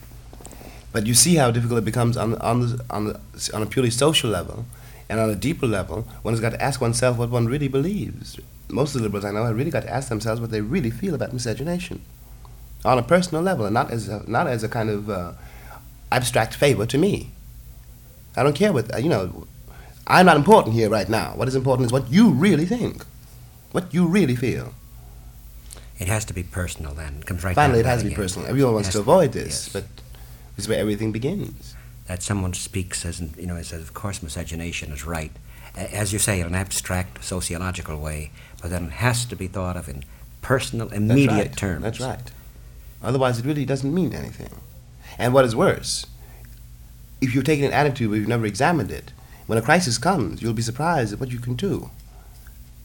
[0.91, 3.19] But you see how difficult it becomes on on the, on the,
[3.53, 4.65] on a purely social level,
[5.09, 8.39] And on a deeper level, one has got to ask oneself what one really believes.
[8.69, 10.91] Most of the liberals I know have really got to ask themselves what they really
[10.91, 12.03] feel about miscegenation,
[12.85, 15.31] on a personal level, and not as a, not as a kind of uh,
[16.11, 17.31] abstract favor to me.
[18.35, 19.47] I don't care what you know.
[20.05, 21.33] I'm not important here right now.
[21.35, 23.03] What is important is what you really think,
[23.71, 24.73] what you really feel.
[25.97, 27.17] It has to be personal then.
[27.19, 28.23] It comes right Finally, it has to be again.
[28.23, 28.47] personal.
[28.47, 29.69] Everyone wants to avoid this, yes.
[29.73, 30.08] but this
[30.59, 31.75] is where everything begins.
[32.09, 35.31] that someone speaks as you know as of course miscegenation is right
[35.75, 38.19] as you say in an abstract sociological way
[38.61, 39.99] but then it has to be thought of in
[40.41, 41.63] personal That's immediate right.
[41.65, 42.27] terms That's right.
[43.09, 44.53] Otherwise, it really doesn't mean anything.
[45.21, 45.91] And what is worse,
[47.21, 49.07] if you've taken an attitude where you've never examined it,
[49.47, 51.73] when a crisis comes, you'll be surprised at what you can do,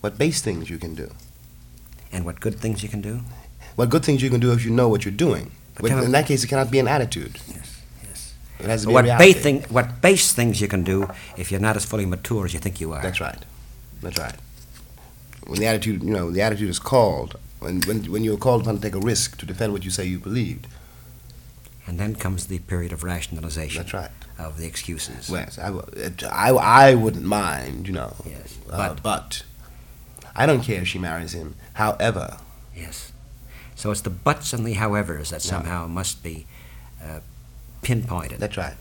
[0.02, 1.08] what base things you can do,
[2.12, 3.16] and what good things you can do
[3.78, 5.46] what good things you can do if you know what you're doing.
[5.74, 7.34] But But in that case, it cannot be an attitude.
[7.56, 7.63] yes
[8.60, 9.32] It has to be what reality.
[9.32, 12.54] base thing what base things you can do if you're not as fully mature as
[12.54, 13.38] you think you are That's right.
[14.02, 14.34] That's right.
[15.46, 18.76] When the attitude, you know, the attitude is called, when, when, when you're called upon
[18.76, 20.66] to take a risk to defend what you say you believed.
[21.86, 24.10] and then comes the period of rationalization That's right.
[24.38, 25.68] of the excuses Yes, I,
[26.30, 26.50] I,
[26.90, 28.14] I wouldn't mind, you know.
[28.24, 29.42] yes Uh, but but
[30.36, 31.54] I don't care if she marries him.
[31.74, 32.38] However,
[32.74, 33.12] Yes.
[33.76, 36.46] So it's the buts and the howevers that somehow must be
[37.02, 37.20] uh,
[37.84, 38.38] pinpointed.
[38.38, 38.74] that's right.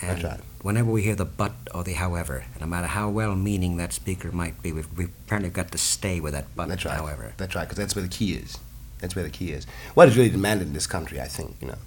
[0.00, 0.40] and that's right.
[0.62, 4.32] Whenever we hear the but or the however, no matter how well meaning that speaker
[4.32, 6.96] might be, we've, we've apparently got to stay with that but That's right.
[6.96, 7.32] however.
[7.36, 8.58] That's right, because that's where the key is.
[9.00, 9.66] That's where the key is.
[9.94, 11.78] What is really demanded in this country, I think, you know,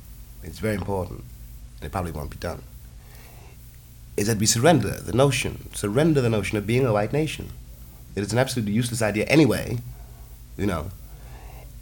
[0.43, 1.23] it's very important,
[1.77, 2.63] and it probably won't be done,
[4.15, 7.49] is that we surrender the notion, surrender the notion of being a white nation.
[8.15, 9.79] It is an absolutely useless idea anyway,
[10.57, 10.91] you know.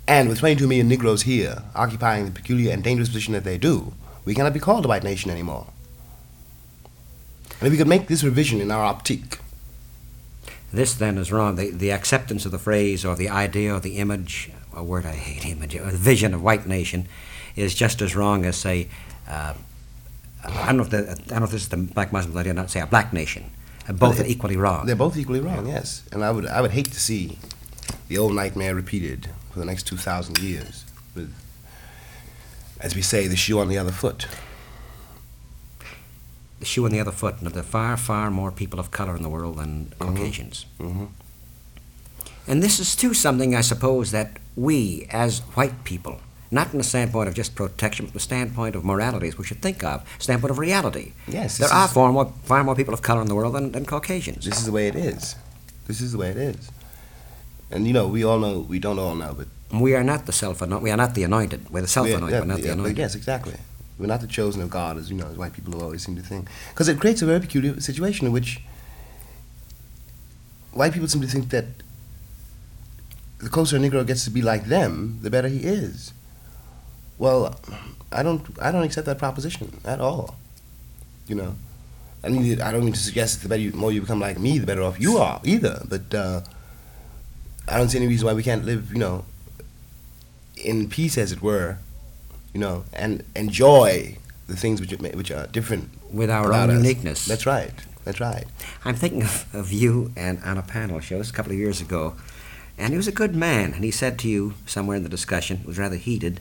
[0.08, 3.94] And with 22 million Negroes here occupying the peculiar and dangerous position that they do,
[4.26, 5.68] we cannot be called a white nation anymore.
[7.60, 9.40] And if we could make this revision in our optique,
[10.72, 11.56] This then is wrong.
[11.56, 15.14] The, the acceptance of the phrase or the idea or the image, a word I
[15.14, 17.08] hate, image, or the vision of white nation
[17.56, 18.88] is just as wrong as, say,
[19.28, 19.56] uh,
[20.44, 22.54] I, don't know if the, I don't know if this is the black Muslims idea,
[22.54, 23.52] not say a black nation.
[23.88, 24.86] Both Well, are equally wrong.
[24.86, 26.04] They're both equally wrong, yes.
[26.12, 27.40] And I would, I would hate to see
[28.08, 31.34] the old nightmare repeated for the next 2,000 years with,
[32.80, 34.28] as we say, the shoe on the other foot.
[36.60, 39.16] the shoe on the other foot, and there are far, far more people of color
[39.16, 40.66] in the world than Caucasians.
[40.78, 41.06] hmm
[42.48, 46.20] And this is too something, I suppose, that we, as white people,
[46.52, 49.62] not from the standpoint of just protection, but from the standpoint of moralities, we should
[49.62, 51.14] think of, standpoint of reality.
[51.28, 53.86] Yes, There are far more, far more people of color in the world than, than
[53.86, 54.44] Caucasians.
[54.46, 55.36] This is the way it is.
[55.88, 56.72] This is the way it is.
[57.72, 60.32] And you know, we all know, we don't all know, but we are not the
[60.32, 60.84] self anointed.
[60.84, 61.70] We are not the anointed.
[61.70, 62.98] We're the self anointed, yeah, but not the yeah, anointed.
[62.98, 63.56] yes, exactly.
[63.98, 66.22] We're not the chosen of God, as you know, as white people always seem to
[66.22, 68.62] think, because it creates a very peculiar situation in which
[70.72, 71.66] white people seem to think that
[73.40, 76.14] the closer a Negro gets to be like them, the better he is.
[77.18, 77.60] Well,
[78.12, 80.36] I don't, I don't accept that proposition at all.
[81.28, 81.56] You know,
[82.24, 84.40] I mean, I don't mean to suggest that the better, you, more you become like
[84.40, 85.84] me, the better off you are either.
[85.88, 86.42] But uh,
[87.68, 89.26] I don't see any reason why we can't live, you know,
[90.64, 91.78] in peace, as it were,
[92.54, 94.18] you know, and enjoy
[94.48, 96.78] the things which are, which are different With our own us.
[96.78, 97.26] uniqueness.
[97.26, 97.72] That's right.
[98.06, 98.46] That's right.
[98.86, 102.16] I'm thinking of, of you and on a panel show a couple of years ago,
[102.78, 105.60] and he was a good man, and he said to you somewhere in the discussion,
[105.62, 106.40] it was rather heated,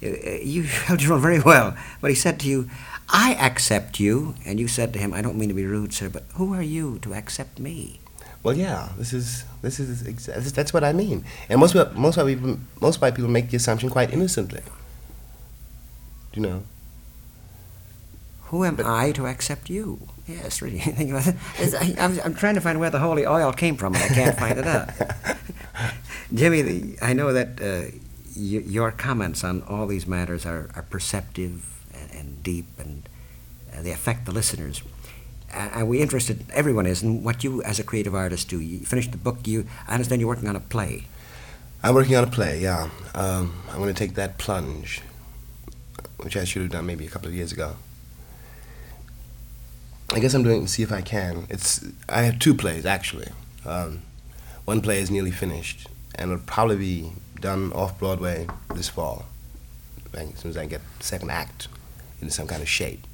[0.00, 2.68] you held your own very well, but he said to you,
[3.08, 6.08] I accept you, and you said to him, I don't mean to be rude, sir,
[6.08, 8.00] but who are you to accept me?
[8.42, 11.24] Well, yeah, this is this is exa- that's what I mean.
[11.48, 14.62] And most white- most white people most white people make the assumption quite innocently.
[16.32, 16.62] Do you know,
[18.50, 20.08] Who am But- I to accept you?
[20.26, 20.78] Yes, really.
[20.98, 21.36] Think about it.
[21.80, 24.38] I, I'm, I'm trying to find where the holy oil came from, and I can't
[24.38, 24.90] find it out.
[26.34, 27.90] Jimmy, the, I know that uh,
[28.36, 33.08] y- your comments on all these matters are, are perceptive and, and deep, and
[33.76, 34.82] uh, they affect the listeners.
[35.52, 38.60] Uh, and we interested, everyone is, in what you as a creative artist do.
[38.60, 39.46] You finished the book.
[39.46, 41.04] You, I understand you're working on a play.
[41.82, 42.60] I'm working on a play.
[42.60, 45.02] Yeah, um, I'm going to take that plunge,
[46.18, 47.76] which I should have done maybe a couple of years ago.
[50.12, 51.46] I guess I'm doing see if I can.
[51.48, 53.28] It's I have two plays actually.
[53.64, 54.02] Um,
[54.64, 59.24] one play is nearly finished, and it'll probably be done off Broadway this fall,
[60.14, 61.68] as soon as I get the second act
[62.20, 63.06] into some kind of shape.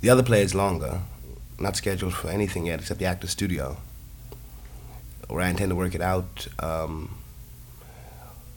[0.00, 1.02] The other play is longer,
[1.58, 3.76] not scheduled for anything yet except the Actors Studio,
[5.28, 6.46] where I intend to work it out.
[6.58, 7.16] Um,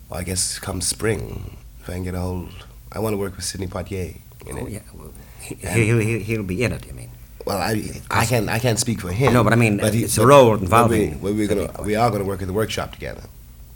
[0.08, 2.66] well, I guess come spring, if I can get a hold.
[2.92, 4.16] I want to work with Sidney Poitier
[4.46, 4.72] in Oh, it.
[4.72, 4.80] yeah.
[4.94, 7.10] Well, he, he, will be in it, you mean?
[7.44, 9.32] Well, I, I can't, I can't speak for him.
[9.32, 12.24] No, but I mean, he- it's a role involving We, we're gonna, we are gonna
[12.24, 13.22] work in the workshop together.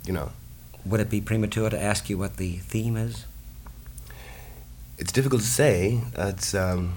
[0.06, 0.32] You know,
[0.86, 3.26] Would it be premature to ask you what the theme is?
[4.98, 6.00] it's difficult to say.
[6.16, 6.94] It um,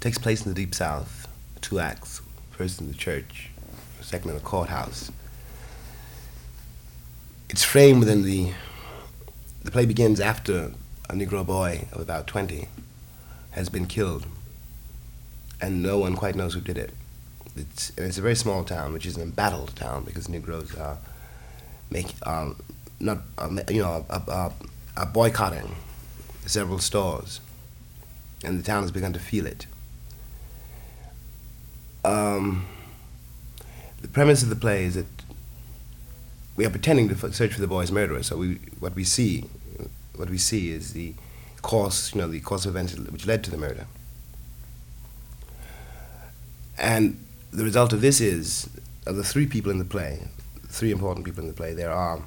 [0.00, 1.25] takes place in the deep south.
[1.66, 2.22] Two acts.
[2.52, 3.50] First in the church,
[4.00, 5.10] second in the courthouse.
[7.50, 8.52] It's framed within the.
[9.64, 10.74] The play begins after
[11.10, 12.68] a Negro boy of about twenty
[13.50, 14.28] has been killed,
[15.60, 16.92] and no one quite knows who did it.
[17.56, 20.98] It's and it's a very small town, which is an embattled town because Negroes are
[21.90, 22.54] make are
[23.00, 24.52] not are, you know are, are,
[24.96, 25.74] are boycotting
[26.46, 27.40] several stores,
[28.44, 29.66] and the town has begun to feel it.
[32.06, 32.64] Um,
[34.00, 35.06] the premise of the play is that
[36.54, 38.22] we are pretending to search for the boy's murderer.
[38.22, 39.44] So we, what we see,
[40.14, 41.14] what we see is the
[41.62, 43.86] course, you know, the course of events which led to the murder.
[46.78, 47.18] And
[47.52, 48.70] the result of this is,
[49.04, 50.28] of the three people in the play,
[50.68, 52.22] three important people in the play, there are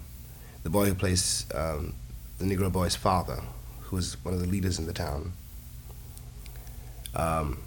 [0.64, 1.94] the boy who plays um,
[2.38, 3.42] the Negro boy's father,
[3.84, 5.32] who is one of the leaders in the town.
[7.16, 7.60] Um,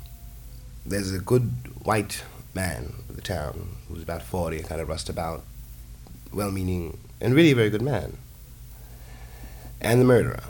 [0.85, 1.53] there's a good
[1.85, 2.25] white
[2.55, 5.43] man in the town who's about 40, kind of rustabout,
[6.33, 8.19] well meaning, and really a very good man.
[9.81, 10.45] And the murderer.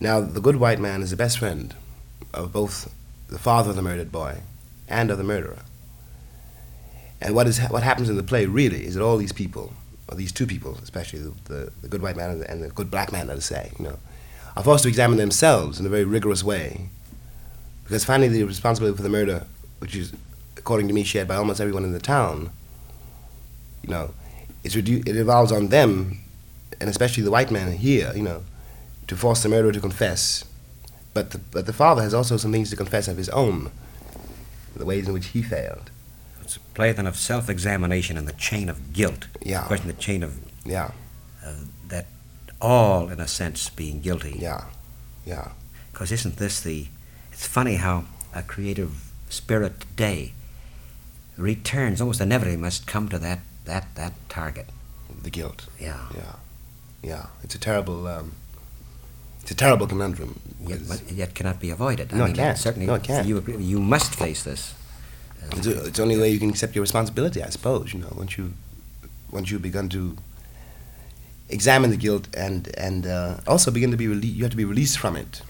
[0.00, 1.74] Now, the good white man is the best friend
[2.34, 2.92] of both
[3.28, 4.40] the father of the murdered boy
[4.88, 5.60] and of the murderer.
[7.20, 9.72] And what, is, what happens in the play really is that all these people,
[10.08, 12.68] or these two people especially, the, the, the good white man and the, and the
[12.68, 13.98] good black man, let us say, you know,
[14.56, 16.88] are forced to examine themselves in a very rigorous way
[17.84, 19.46] because finally the responsibility for the murder,
[19.78, 20.12] which is,
[20.56, 22.50] according to me, shared by almost everyone in the town,
[23.82, 24.14] you know,
[24.64, 26.18] it's redu- it revolves on them,
[26.80, 28.42] and especially the white man here, you know,
[29.08, 30.44] to force the murderer to confess.
[31.14, 33.70] But the, but the father has also some things to confess of his own,
[34.76, 35.90] the ways in which he failed.
[36.40, 39.26] It's a play then of self-examination and the chain of guilt.
[39.42, 39.64] Yeah.
[39.66, 40.92] Question the chain of Yeah,
[41.44, 41.54] uh,
[41.88, 42.06] that
[42.60, 44.36] all, in a sense, being guilty.
[44.38, 44.64] yeah,
[45.26, 45.48] yeah.
[45.92, 46.86] Because isn't this the?
[47.32, 48.04] It's funny how
[48.34, 50.32] a creative spirit today
[51.36, 54.66] returns almost inevitably must come to that that that target.
[55.22, 55.66] The guilt.
[55.78, 56.08] Yeah.
[56.14, 56.34] Yeah,
[57.02, 57.26] yeah.
[57.44, 58.32] It's a terrible, um,
[59.40, 60.40] it's a terrible conundrum.
[60.66, 62.12] Yet, but yet cannot be avoided.
[62.12, 62.58] No, I it can't.
[62.58, 63.26] Certainly, No, it can't.
[63.26, 64.74] You agree, you must face this.
[65.52, 67.92] It's, it's the only way you can accept your responsibility, I suppose.
[67.92, 68.52] You know, once you
[69.30, 70.16] once you've begun to
[71.48, 74.64] examine the guilt and and uh, also begin to be rele- you have to be
[74.64, 75.42] released from it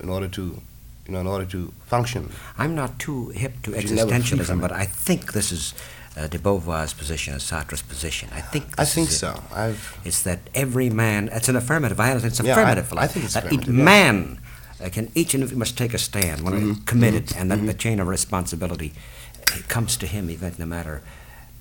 [0.00, 0.60] in order to
[1.06, 2.30] you know in order to function.
[2.58, 5.74] I'm not too hip to But you're never free existentialism, but I think this is
[6.16, 8.28] uh, de Beauvoir's position, as Sartre's position.
[8.34, 8.64] I think.
[8.78, 9.18] I think is it.
[9.18, 9.42] so.
[9.54, 11.28] I've It's that every man.
[11.32, 11.98] It's an affirmative.
[12.00, 12.92] I it's Yeah, I- affirmative.
[12.92, 13.84] I think it's that each affirmative, yeah.
[13.84, 14.38] man
[14.84, 17.74] uh, can each and every must take a stand when Mhm, committed, and that the
[17.74, 18.92] chain of responsibility
[19.68, 21.02] comes to him, even no matter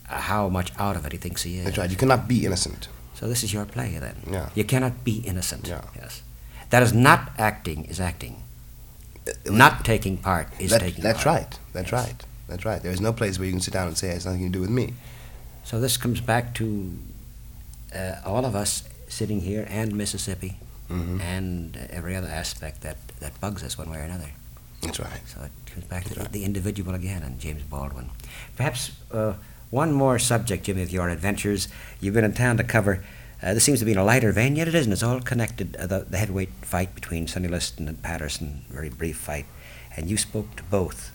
[0.07, 1.65] how much out of it he thinks he is.
[1.65, 1.89] that's right.
[1.89, 2.87] You cannot be innocent.
[3.15, 4.15] So this is your play then.
[4.29, 4.49] Yeah.
[4.55, 5.67] You cannot be innocent.
[5.67, 5.81] Yeah.
[5.95, 6.21] Yes.
[6.71, 7.85] That is not acting.
[7.85, 8.43] Is acting.
[9.45, 11.35] Not taking part is That- taking that's part.
[11.41, 11.59] right.
[11.73, 12.15] That's right.
[12.47, 12.81] That's right.
[12.81, 14.49] There is no place where you can sit down and say it has nothing to
[14.49, 14.93] do with me.
[15.63, 16.97] So this comes back to
[17.95, 20.57] uh, all of us sitting here and Mississippi
[20.87, 24.31] hmm and uh, every other aspect that, that bugs us one way or another.
[24.81, 25.21] That's right.
[25.27, 28.09] So it comes back to the, the individual again and James Baldwin.
[28.57, 29.33] Perhaps uh,
[29.69, 31.67] one more subject, Jimmy, of your adventures.
[32.01, 33.03] You've been in town to cover.
[33.43, 34.93] Uh, this seems to be in a lighter vein, yet it isn't.
[34.93, 35.75] It's all connected.
[35.75, 39.45] Uh, the, the heavyweight fight between Sonny Liston and Patterson, very brief fight,
[39.95, 41.11] and you spoke to both.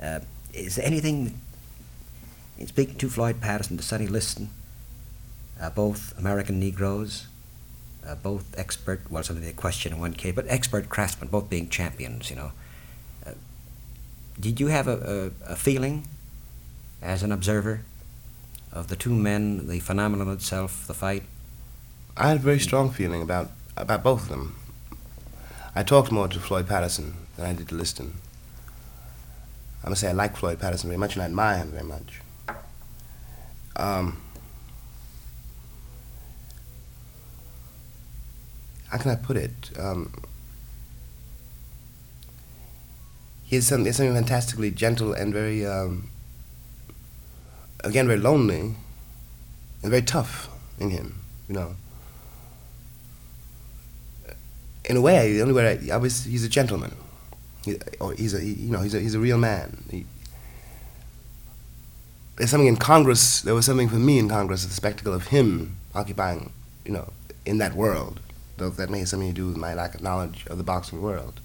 [0.00, 0.20] Uh,
[0.52, 1.40] is there anything
[2.60, 4.50] in speaking to Floyd Patterson, to Sonny Liston,
[5.60, 7.26] uh, both American Negroes,
[8.06, 11.68] uh, both expert, well, something a question in one case, but expert craftsmen, both being
[11.68, 12.52] champions, you know.
[13.26, 13.32] Uh,
[14.38, 16.06] did you have a, a, a feeling
[17.02, 17.80] as an observer
[18.72, 21.24] of the two men, the phenomenon itself, the fight?
[22.16, 24.56] I had a very strong feeling about about both of them.
[25.74, 28.14] I talked more to Floyd Patterson than I did to Liston.
[29.82, 32.20] I must say I like Floyd Patterson very much and I admire him very much.
[33.76, 34.20] Um,
[38.88, 39.70] how can I put it?
[39.78, 40.12] Um,
[43.44, 46.10] he has something fantastically gentle and very, um,
[47.82, 48.74] again, very lonely
[49.82, 50.48] and very tough
[50.78, 51.76] in him, you know.
[54.84, 56.94] In a way, the only way I, I was, he's a gentleman.
[57.64, 59.84] He, or he's a, he, you know, he's a, he's a real man.
[59.90, 60.06] He,
[62.36, 65.76] there's something in Congress, there was something for me in Congress, the spectacle of him
[65.94, 66.52] occupying,
[66.86, 67.12] you know,
[67.44, 68.20] in that world,
[68.56, 71.02] though that may have something to do with my lack of knowledge of the boxing
[71.02, 71.40] world.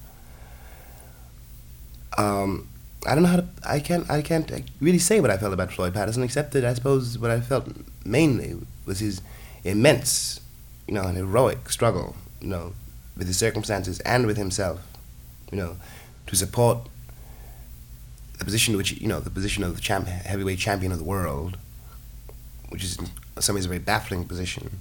[2.18, 2.70] Um,
[3.06, 3.48] I don't know how to.
[3.64, 4.10] I can't.
[4.10, 7.30] I can't really say what I felt about Floyd Patterson, except that I suppose what
[7.30, 7.68] I felt
[8.06, 8.56] mainly
[8.86, 9.22] was his
[9.64, 10.40] immense,
[10.88, 12.74] you know, and heroic struggle, you know,
[13.18, 14.82] with his circumstances and with himself,
[15.51, 15.78] you know,
[16.28, 16.80] to support
[18.38, 21.57] the position which you know the position of the champ, heavyweight champion of the world,
[22.70, 23.07] which is in
[23.39, 24.80] some ways a very baffling position.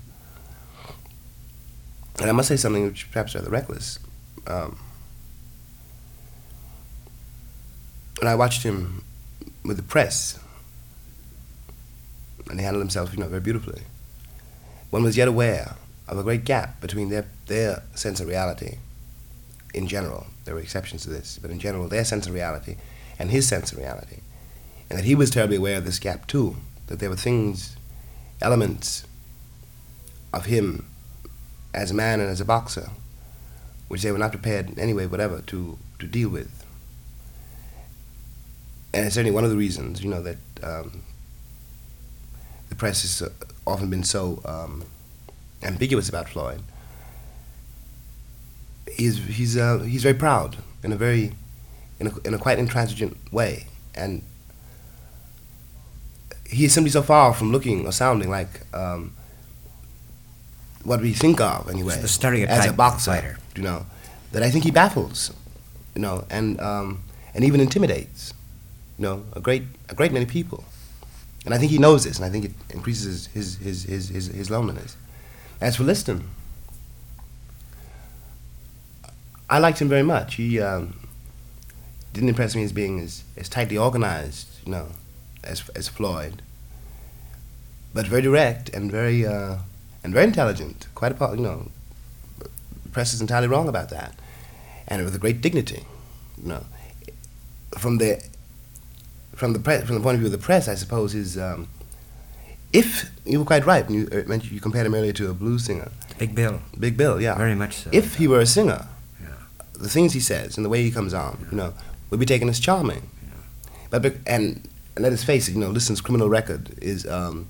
[2.20, 3.98] And I must say something which perhaps rather reckless.
[4.46, 4.78] Um,
[8.20, 9.04] when I watched him
[9.64, 10.38] with the press,
[12.48, 13.82] and he handled himself, you know, very beautifully,
[14.90, 15.74] one was yet aware
[16.08, 18.78] of a great gap between their, their sense of reality
[19.72, 20.26] in general.
[20.44, 22.76] There were exceptions to this, but in general, their sense of reality
[23.18, 24.18] and his sense of reality.
[24.90, 27.76] And that he was terribly aware of this gap too, that there were things,
[28.40, 29.04] elements
[30.32, 30.86] of him
[31.72, 32.90] as a man and as a boxer,
[33.88, 36.64] which they were not prepared in any way whatever to, to deal with.
[38.92, 41.02] And it's certainly one of the reasons, you know, that um,
[42.68, 43.30] the press has uh,
[43.66, 44.84] often been so um,
[45.64, 46.62] ambiguous about Floyd.
[48.92, 51.32] He's he's uh, he's very proud in a very
[51.98, 54.22] in a, in a quite intransigent way, and
[56.46, 59.14] he is simply so far from looking or sounding like um,
[60.84, 61.94] what we think of anyway
[62.50, 63.38] as a boxer, fighter.
[63.56, 63.86] you know,
[64.32, 65.32] that I think he baffles,
[65.94, 67.02] you know, and um,
[67.34, 68.34] and even intimidates,
[68.98, 70.64] you know, a great a great many people,
[71.44, 74.26] and I think he knows this, and I think it increases his his his his,
[74.26, 74.96] his loneliness.
[75.60, 76.28] As for Liston,
[79.48, 80.34] I liked him very much.
[80.34, 80.98] He um,
[82.12, 84.88] didn't impress me as being as, as tightly organized, you know,
[85.42, 86.42] as as Floyd,
[87.92, 89.58] but very direct and very uh,
[90.02, 90.86] and very intelligent.
[90.94, 91.70] Quite a part, you know.
[92.38, 94.14] The press is entirely wrong about that,
[94.88, 95.84] and with a great dignity,
[96.40, 96.64] you know.
[97.78, 98.22] From the
[99.34, 101.68] from the pre- from the point of view of the press, I suppose is um,
[102.74, 105.64] if you were quite right when you uh, you compared him earlier to a blues
[105.64, 106.60] singer, Big Bill.
[106.78, 107.90] Big Bill, yeah, Very much so.
[107.92, 108.86] If he were a singer,
[109.22, 109.28] Yeah.
[109.74, 111.72] the things he says and the way he comes on, you know,
[112.10, 113.08] would be taken as charming.
[113.90, 117.46] But and, and let us face it, you know, Liston's criminal record is um,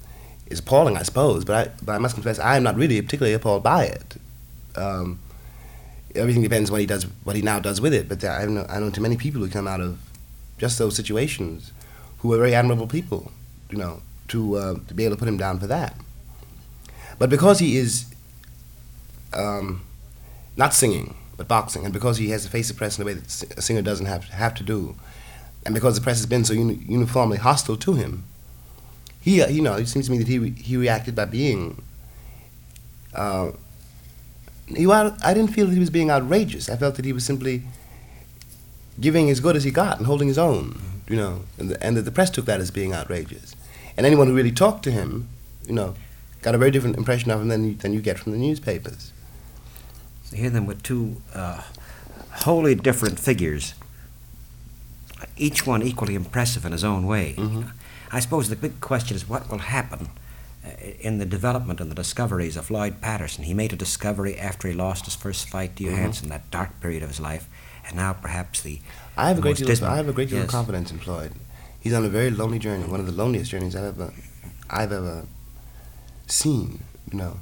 [0.47, 1.45] is appalling, I suppose.
[1.45, 4.17] But I but I must confess, I am not really particularly appalled by it.
[4.77, 5.19] Um,
[6.15, 8.09] everything depends what he does, what he now does with it.
[8.11, 9.99] But there, I know I know too many people who come out of
[10.59, 11.73] just those situations
[12.19, 13.33] who are very admirable people,
[13.71, 15.95] you know, to uh, to be able to put him down for that.
[17.19, 18.07] But because he is
[19.33, 19.83] um,
[20.57, 23.15] not singing, but boxing, and because he has to face the press in a way
[23.15, 24.97] that a singer doesn't have have to do,
[25.65, 28.25] and because the press has been so uni- uniformly hostile to him,
[29.21, 31.83] he, uh, you know, it seems to me that he re- he reacted by being.
[33.15, 33.53] Uh,
[34.67, 36.69] he, I didn't feel that he was being outrageous.
[36.69, 37.63] I felt that he was simply
[38.99, 41.97] giving as good as he got and holding his own, you know, and, the, and
[41.97, 43.55] that the press took that as being outrageous.
[43.97, 45.29] And anyone who really talked to him,
[45.67, 45.95] you know,
[46.43, 49.13] got a very different impression of him than you, than you get from the newspapers.
[50.25, 51.63] So here then were two uh,
[52.45, 53.75] wholly different figures,
[55.37, 57.35] each one equally impressive in his own way.
[57.37, 57.71] Mhm.
[58.11, 60.09] I suppose the big question is what will happen
[60.65, 60.69] uh,
[61.01, 63.45] in the development and the discoveries of Floyd Patterson.
[63.45, 65.91] He made a discovery after he lost his first fight to Mhm.
[65.91, 67.47] Johansson, that dark period of his life,
[67.87, 68.81] and now perhaps the
[69.17, 69.71] I have a great deal.
[69.71, 70.47] Of, I have a great deal Yes.
[70.47, 71.33] of confidence in Floyd.
[71.85, 74.11] He's on a very lonely journey, one of the loneliest journeys I've ever,
[74.71, 75.27] I've ever
[76.27, 76.83] seen.
[77.13, 77.37] You know,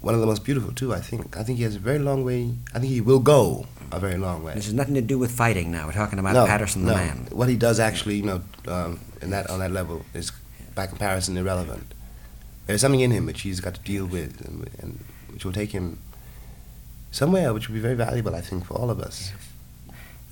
[0.00, 0.94] one of the most beautiful too.
[0.94, 1.36] I think.
[1.36, 2.54] I think he has a very long way.
[2.72, 4.54] I think he will go a very long way.
[4.54, 5.86] This has nothing to do with fighting now.
[5.86, 6.96] We're talking about no, Patterson the no.
[6.96, 7.26] man.
[7.32, 10.30] What he does actually, you know, um, in that on that level is
[10.76, 11.92] by comparison irrelevant.
[12.68, 15.72] There's something in him which he's got to deal with, and, and which will take
[15.72, 15.98] him
[17.10, 19.32] somewhere, which will be very valuable, I think, for all of us.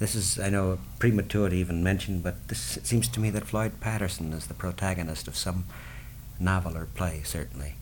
[0.03, 3.47] This is, I know, premature to even mention, but this it seems to me that
[3.47, 5.65] Floyd Patterson is the protagonist of some
[6.41, 7.75] novel or play, certainly.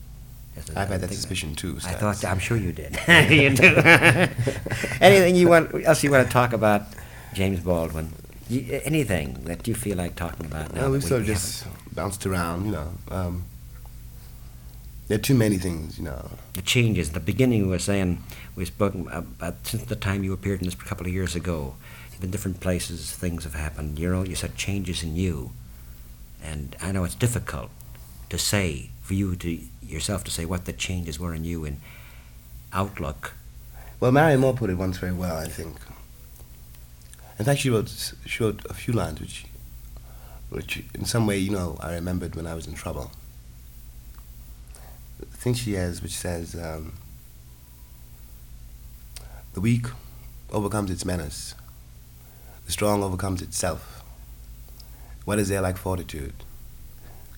[0.55, 1.79] Yes, I I've had that think suspicion too.
[1.83, 2.91] I thought, I'm sure you did.
[3.31, 3.75] you do.
[5.01, 6.83] Anything you want else you want to talk about,
[7.33, 8.13] James Baldwin?
[8.47, 10.81] You, anything that you feel like talking about now?
[10.81, 11.41] No, we've we sort of haven't?
[11.41, 12.91] just bounced around, you know.
[13.09, 13.45] Um,
[15.07, 16.29] there are too many things, you know.
[16.53, 17.13] the changes.
[17.13, 18.21] The beginning, we were saying
[18.55, 21.73] we spoke about since the time you appeared in this a couple of years ago.
[22.21, 23.11] Been different places.
[23.11, 23.97] Things have happened.
[23.97, 25.53] You know, you said changes in you,
[26.43, 27.71] and I know it's difficult
[28.29, 31.81] to say for you to yourself to say what the changes were in you in
[32.71, 33.33] outlook.
[33.99, 35.77] Well, Marianne Moore put it once very well, I think.
[37.39, 39.45] In fact, she wrote, she wrote a few lines which,
[40.49, 43.11] which in some way, you know, I remembered when I was in trouble.
[45.19, 46.93] The thing she has, which says, um,
[49.53, 49.87] the weak
[50.51, 51.55] overcomes its menace.
[52.71, 54.01] Strong overcomes itself.
[55.25, 56.33] What is there like fortitude?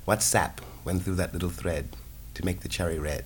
[0.05, 1.89] What sap went through that little thread
[2.36, 3.25] to make the cherry red?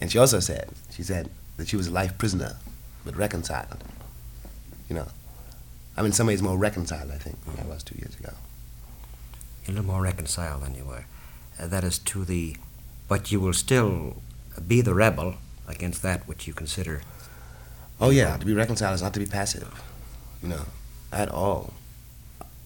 [0.00, 2.56] And she also said, she said that she was a life prisoner,
[3.04, 3.84] but reconciled.
[4.88, 5.06] You know,
[5.96, 8.32] I'm in some ways more reconciled, I think, than I was two years ago.
[9.66, 11.04] a little more reconciled than you were.
[11.58, 12.56] Uh, that is to the,
[13.08, 14.16] but you will still
[14.66, 15.36] be the rebel
[15.68, 17.00] against that which you consider.
[18.00, 19.70] Oh yeah, to be reconciled is not to be passive,
[20.44, 20.66] you know,
[21.12, 21.72] at all.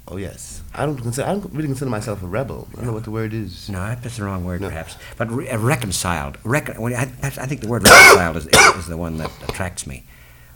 [0.08, 1.28] Oh yes, I don't consider.
[1.28, 2.66] I don't really consider myself a rebel.
[2.72, 3.68] I don't know what the word is.
[3.68, 4.68] No, that's the wrong word, No.
[4.68, 4.96] perhaps.
[5.16, 6.38] But re- uh, reconciled.
[6.44, 10.04] Recon- I, I think the word reconciled is, is, is the one that attracts me.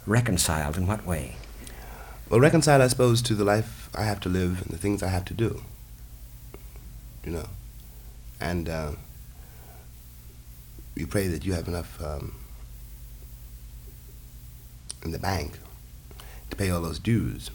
[0.05, 1.35] Reconciled in what way?
[2.29, 5.07] Well, reconciled, I suppose, to the life I have to live and the things I
[5.09, 5.61] have to do.
[7.23, 7.45] You know,
[8.41, 8.91] and uh,
[10.95, 12.33] you pray that you have enough um,
[15.05, 15.59] in the bank
[16.53, 17.49] to pay all those dues.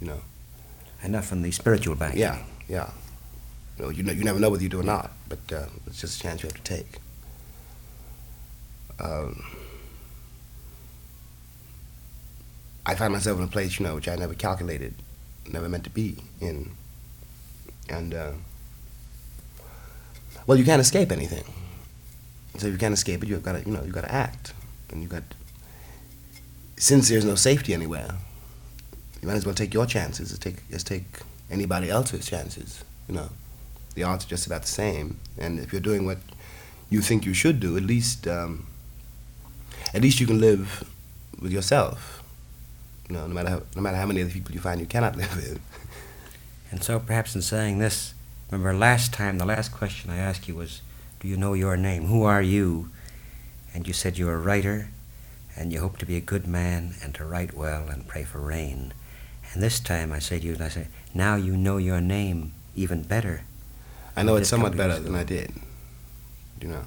[0.00, 0.20] You know.
[1.02, 2.14] Enough in the spiritual bank.
[2.16, 2.90] Yeah, yeah.
[3.78, 6.00] You, know, you, know, you never know whether you do or not, but uh, it's
[6.00, 6.98] just a chance you have to take.
[9.00, 9.44] Um,
[12.86, 14.94] I find myself in a place, you know, which I never calculated,
[15.50, 16.70] never meant to be in,
[17.88, 18.32] and uh,
[20.46, 21.44] well, you can't escape anything.
[22.58, 24.54] So if you can't escape it, you've got to, you know, you got to act,
[24.90, 25.22] and you got.
[26.76, 28.16] Since there's no safety anywhere,
[29.22, 31.20] you might as well take your chances as take as take
[31.50, 32.84] anybody else's chances.
[33.08, 33.28] You know,
[33.94, 35.18] the odds are just about the same.
[35.38, 36.18] And if you're doing what
[36.90, 38.66] you think you should do, at least um,
[39.92, 40.84] at least you can live
[41.40, 42.22] with yourself.
[43.08, 45.16] You know, no matter how, no matter how many other people you find you cannot
[45.22, 45.60] live with.
[46.70, 48.14] And so perhaps in saying this,
[48.50, 50.80] remember last time, the last question I asked you was,
[51.20, 52.06] do you know your name?
[52.06, 52.90] Who are you?
[53.72, 54.88] And you said you're a writer,
[55.56, 58.38] and you hope to be a good man, and to write well, and pray for
[58.40, 58.92] rain.
[59.52, 62.52] And this time I say to you, and I say, now you know your name
[62.74, 63.42] even better.
[64.16, 65.52] I know it's somewhat better than I did.
[66.60, 66.84] You know.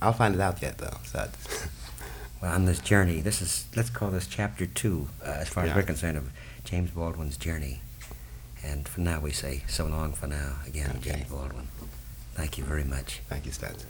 [0.00, 0.96] I'll find it out yet, though.
[1.04, 1.28] So
[2.40, 5.74] Well, on this journey, this is, let's call this chapter two, uh, as far as
[5.74, 6.30] we're concerned, of
[6.64, 7.80] James Baldwin's journey.
[8.64, 10.56] And for now, we say so long for now.
[10.66, 11.12] Again, Okay.
[11.12, 11.68] James Baldwin.
[12.34, 13.20] Thank you very much.
[13.28, 13.84] Thank you, Studs.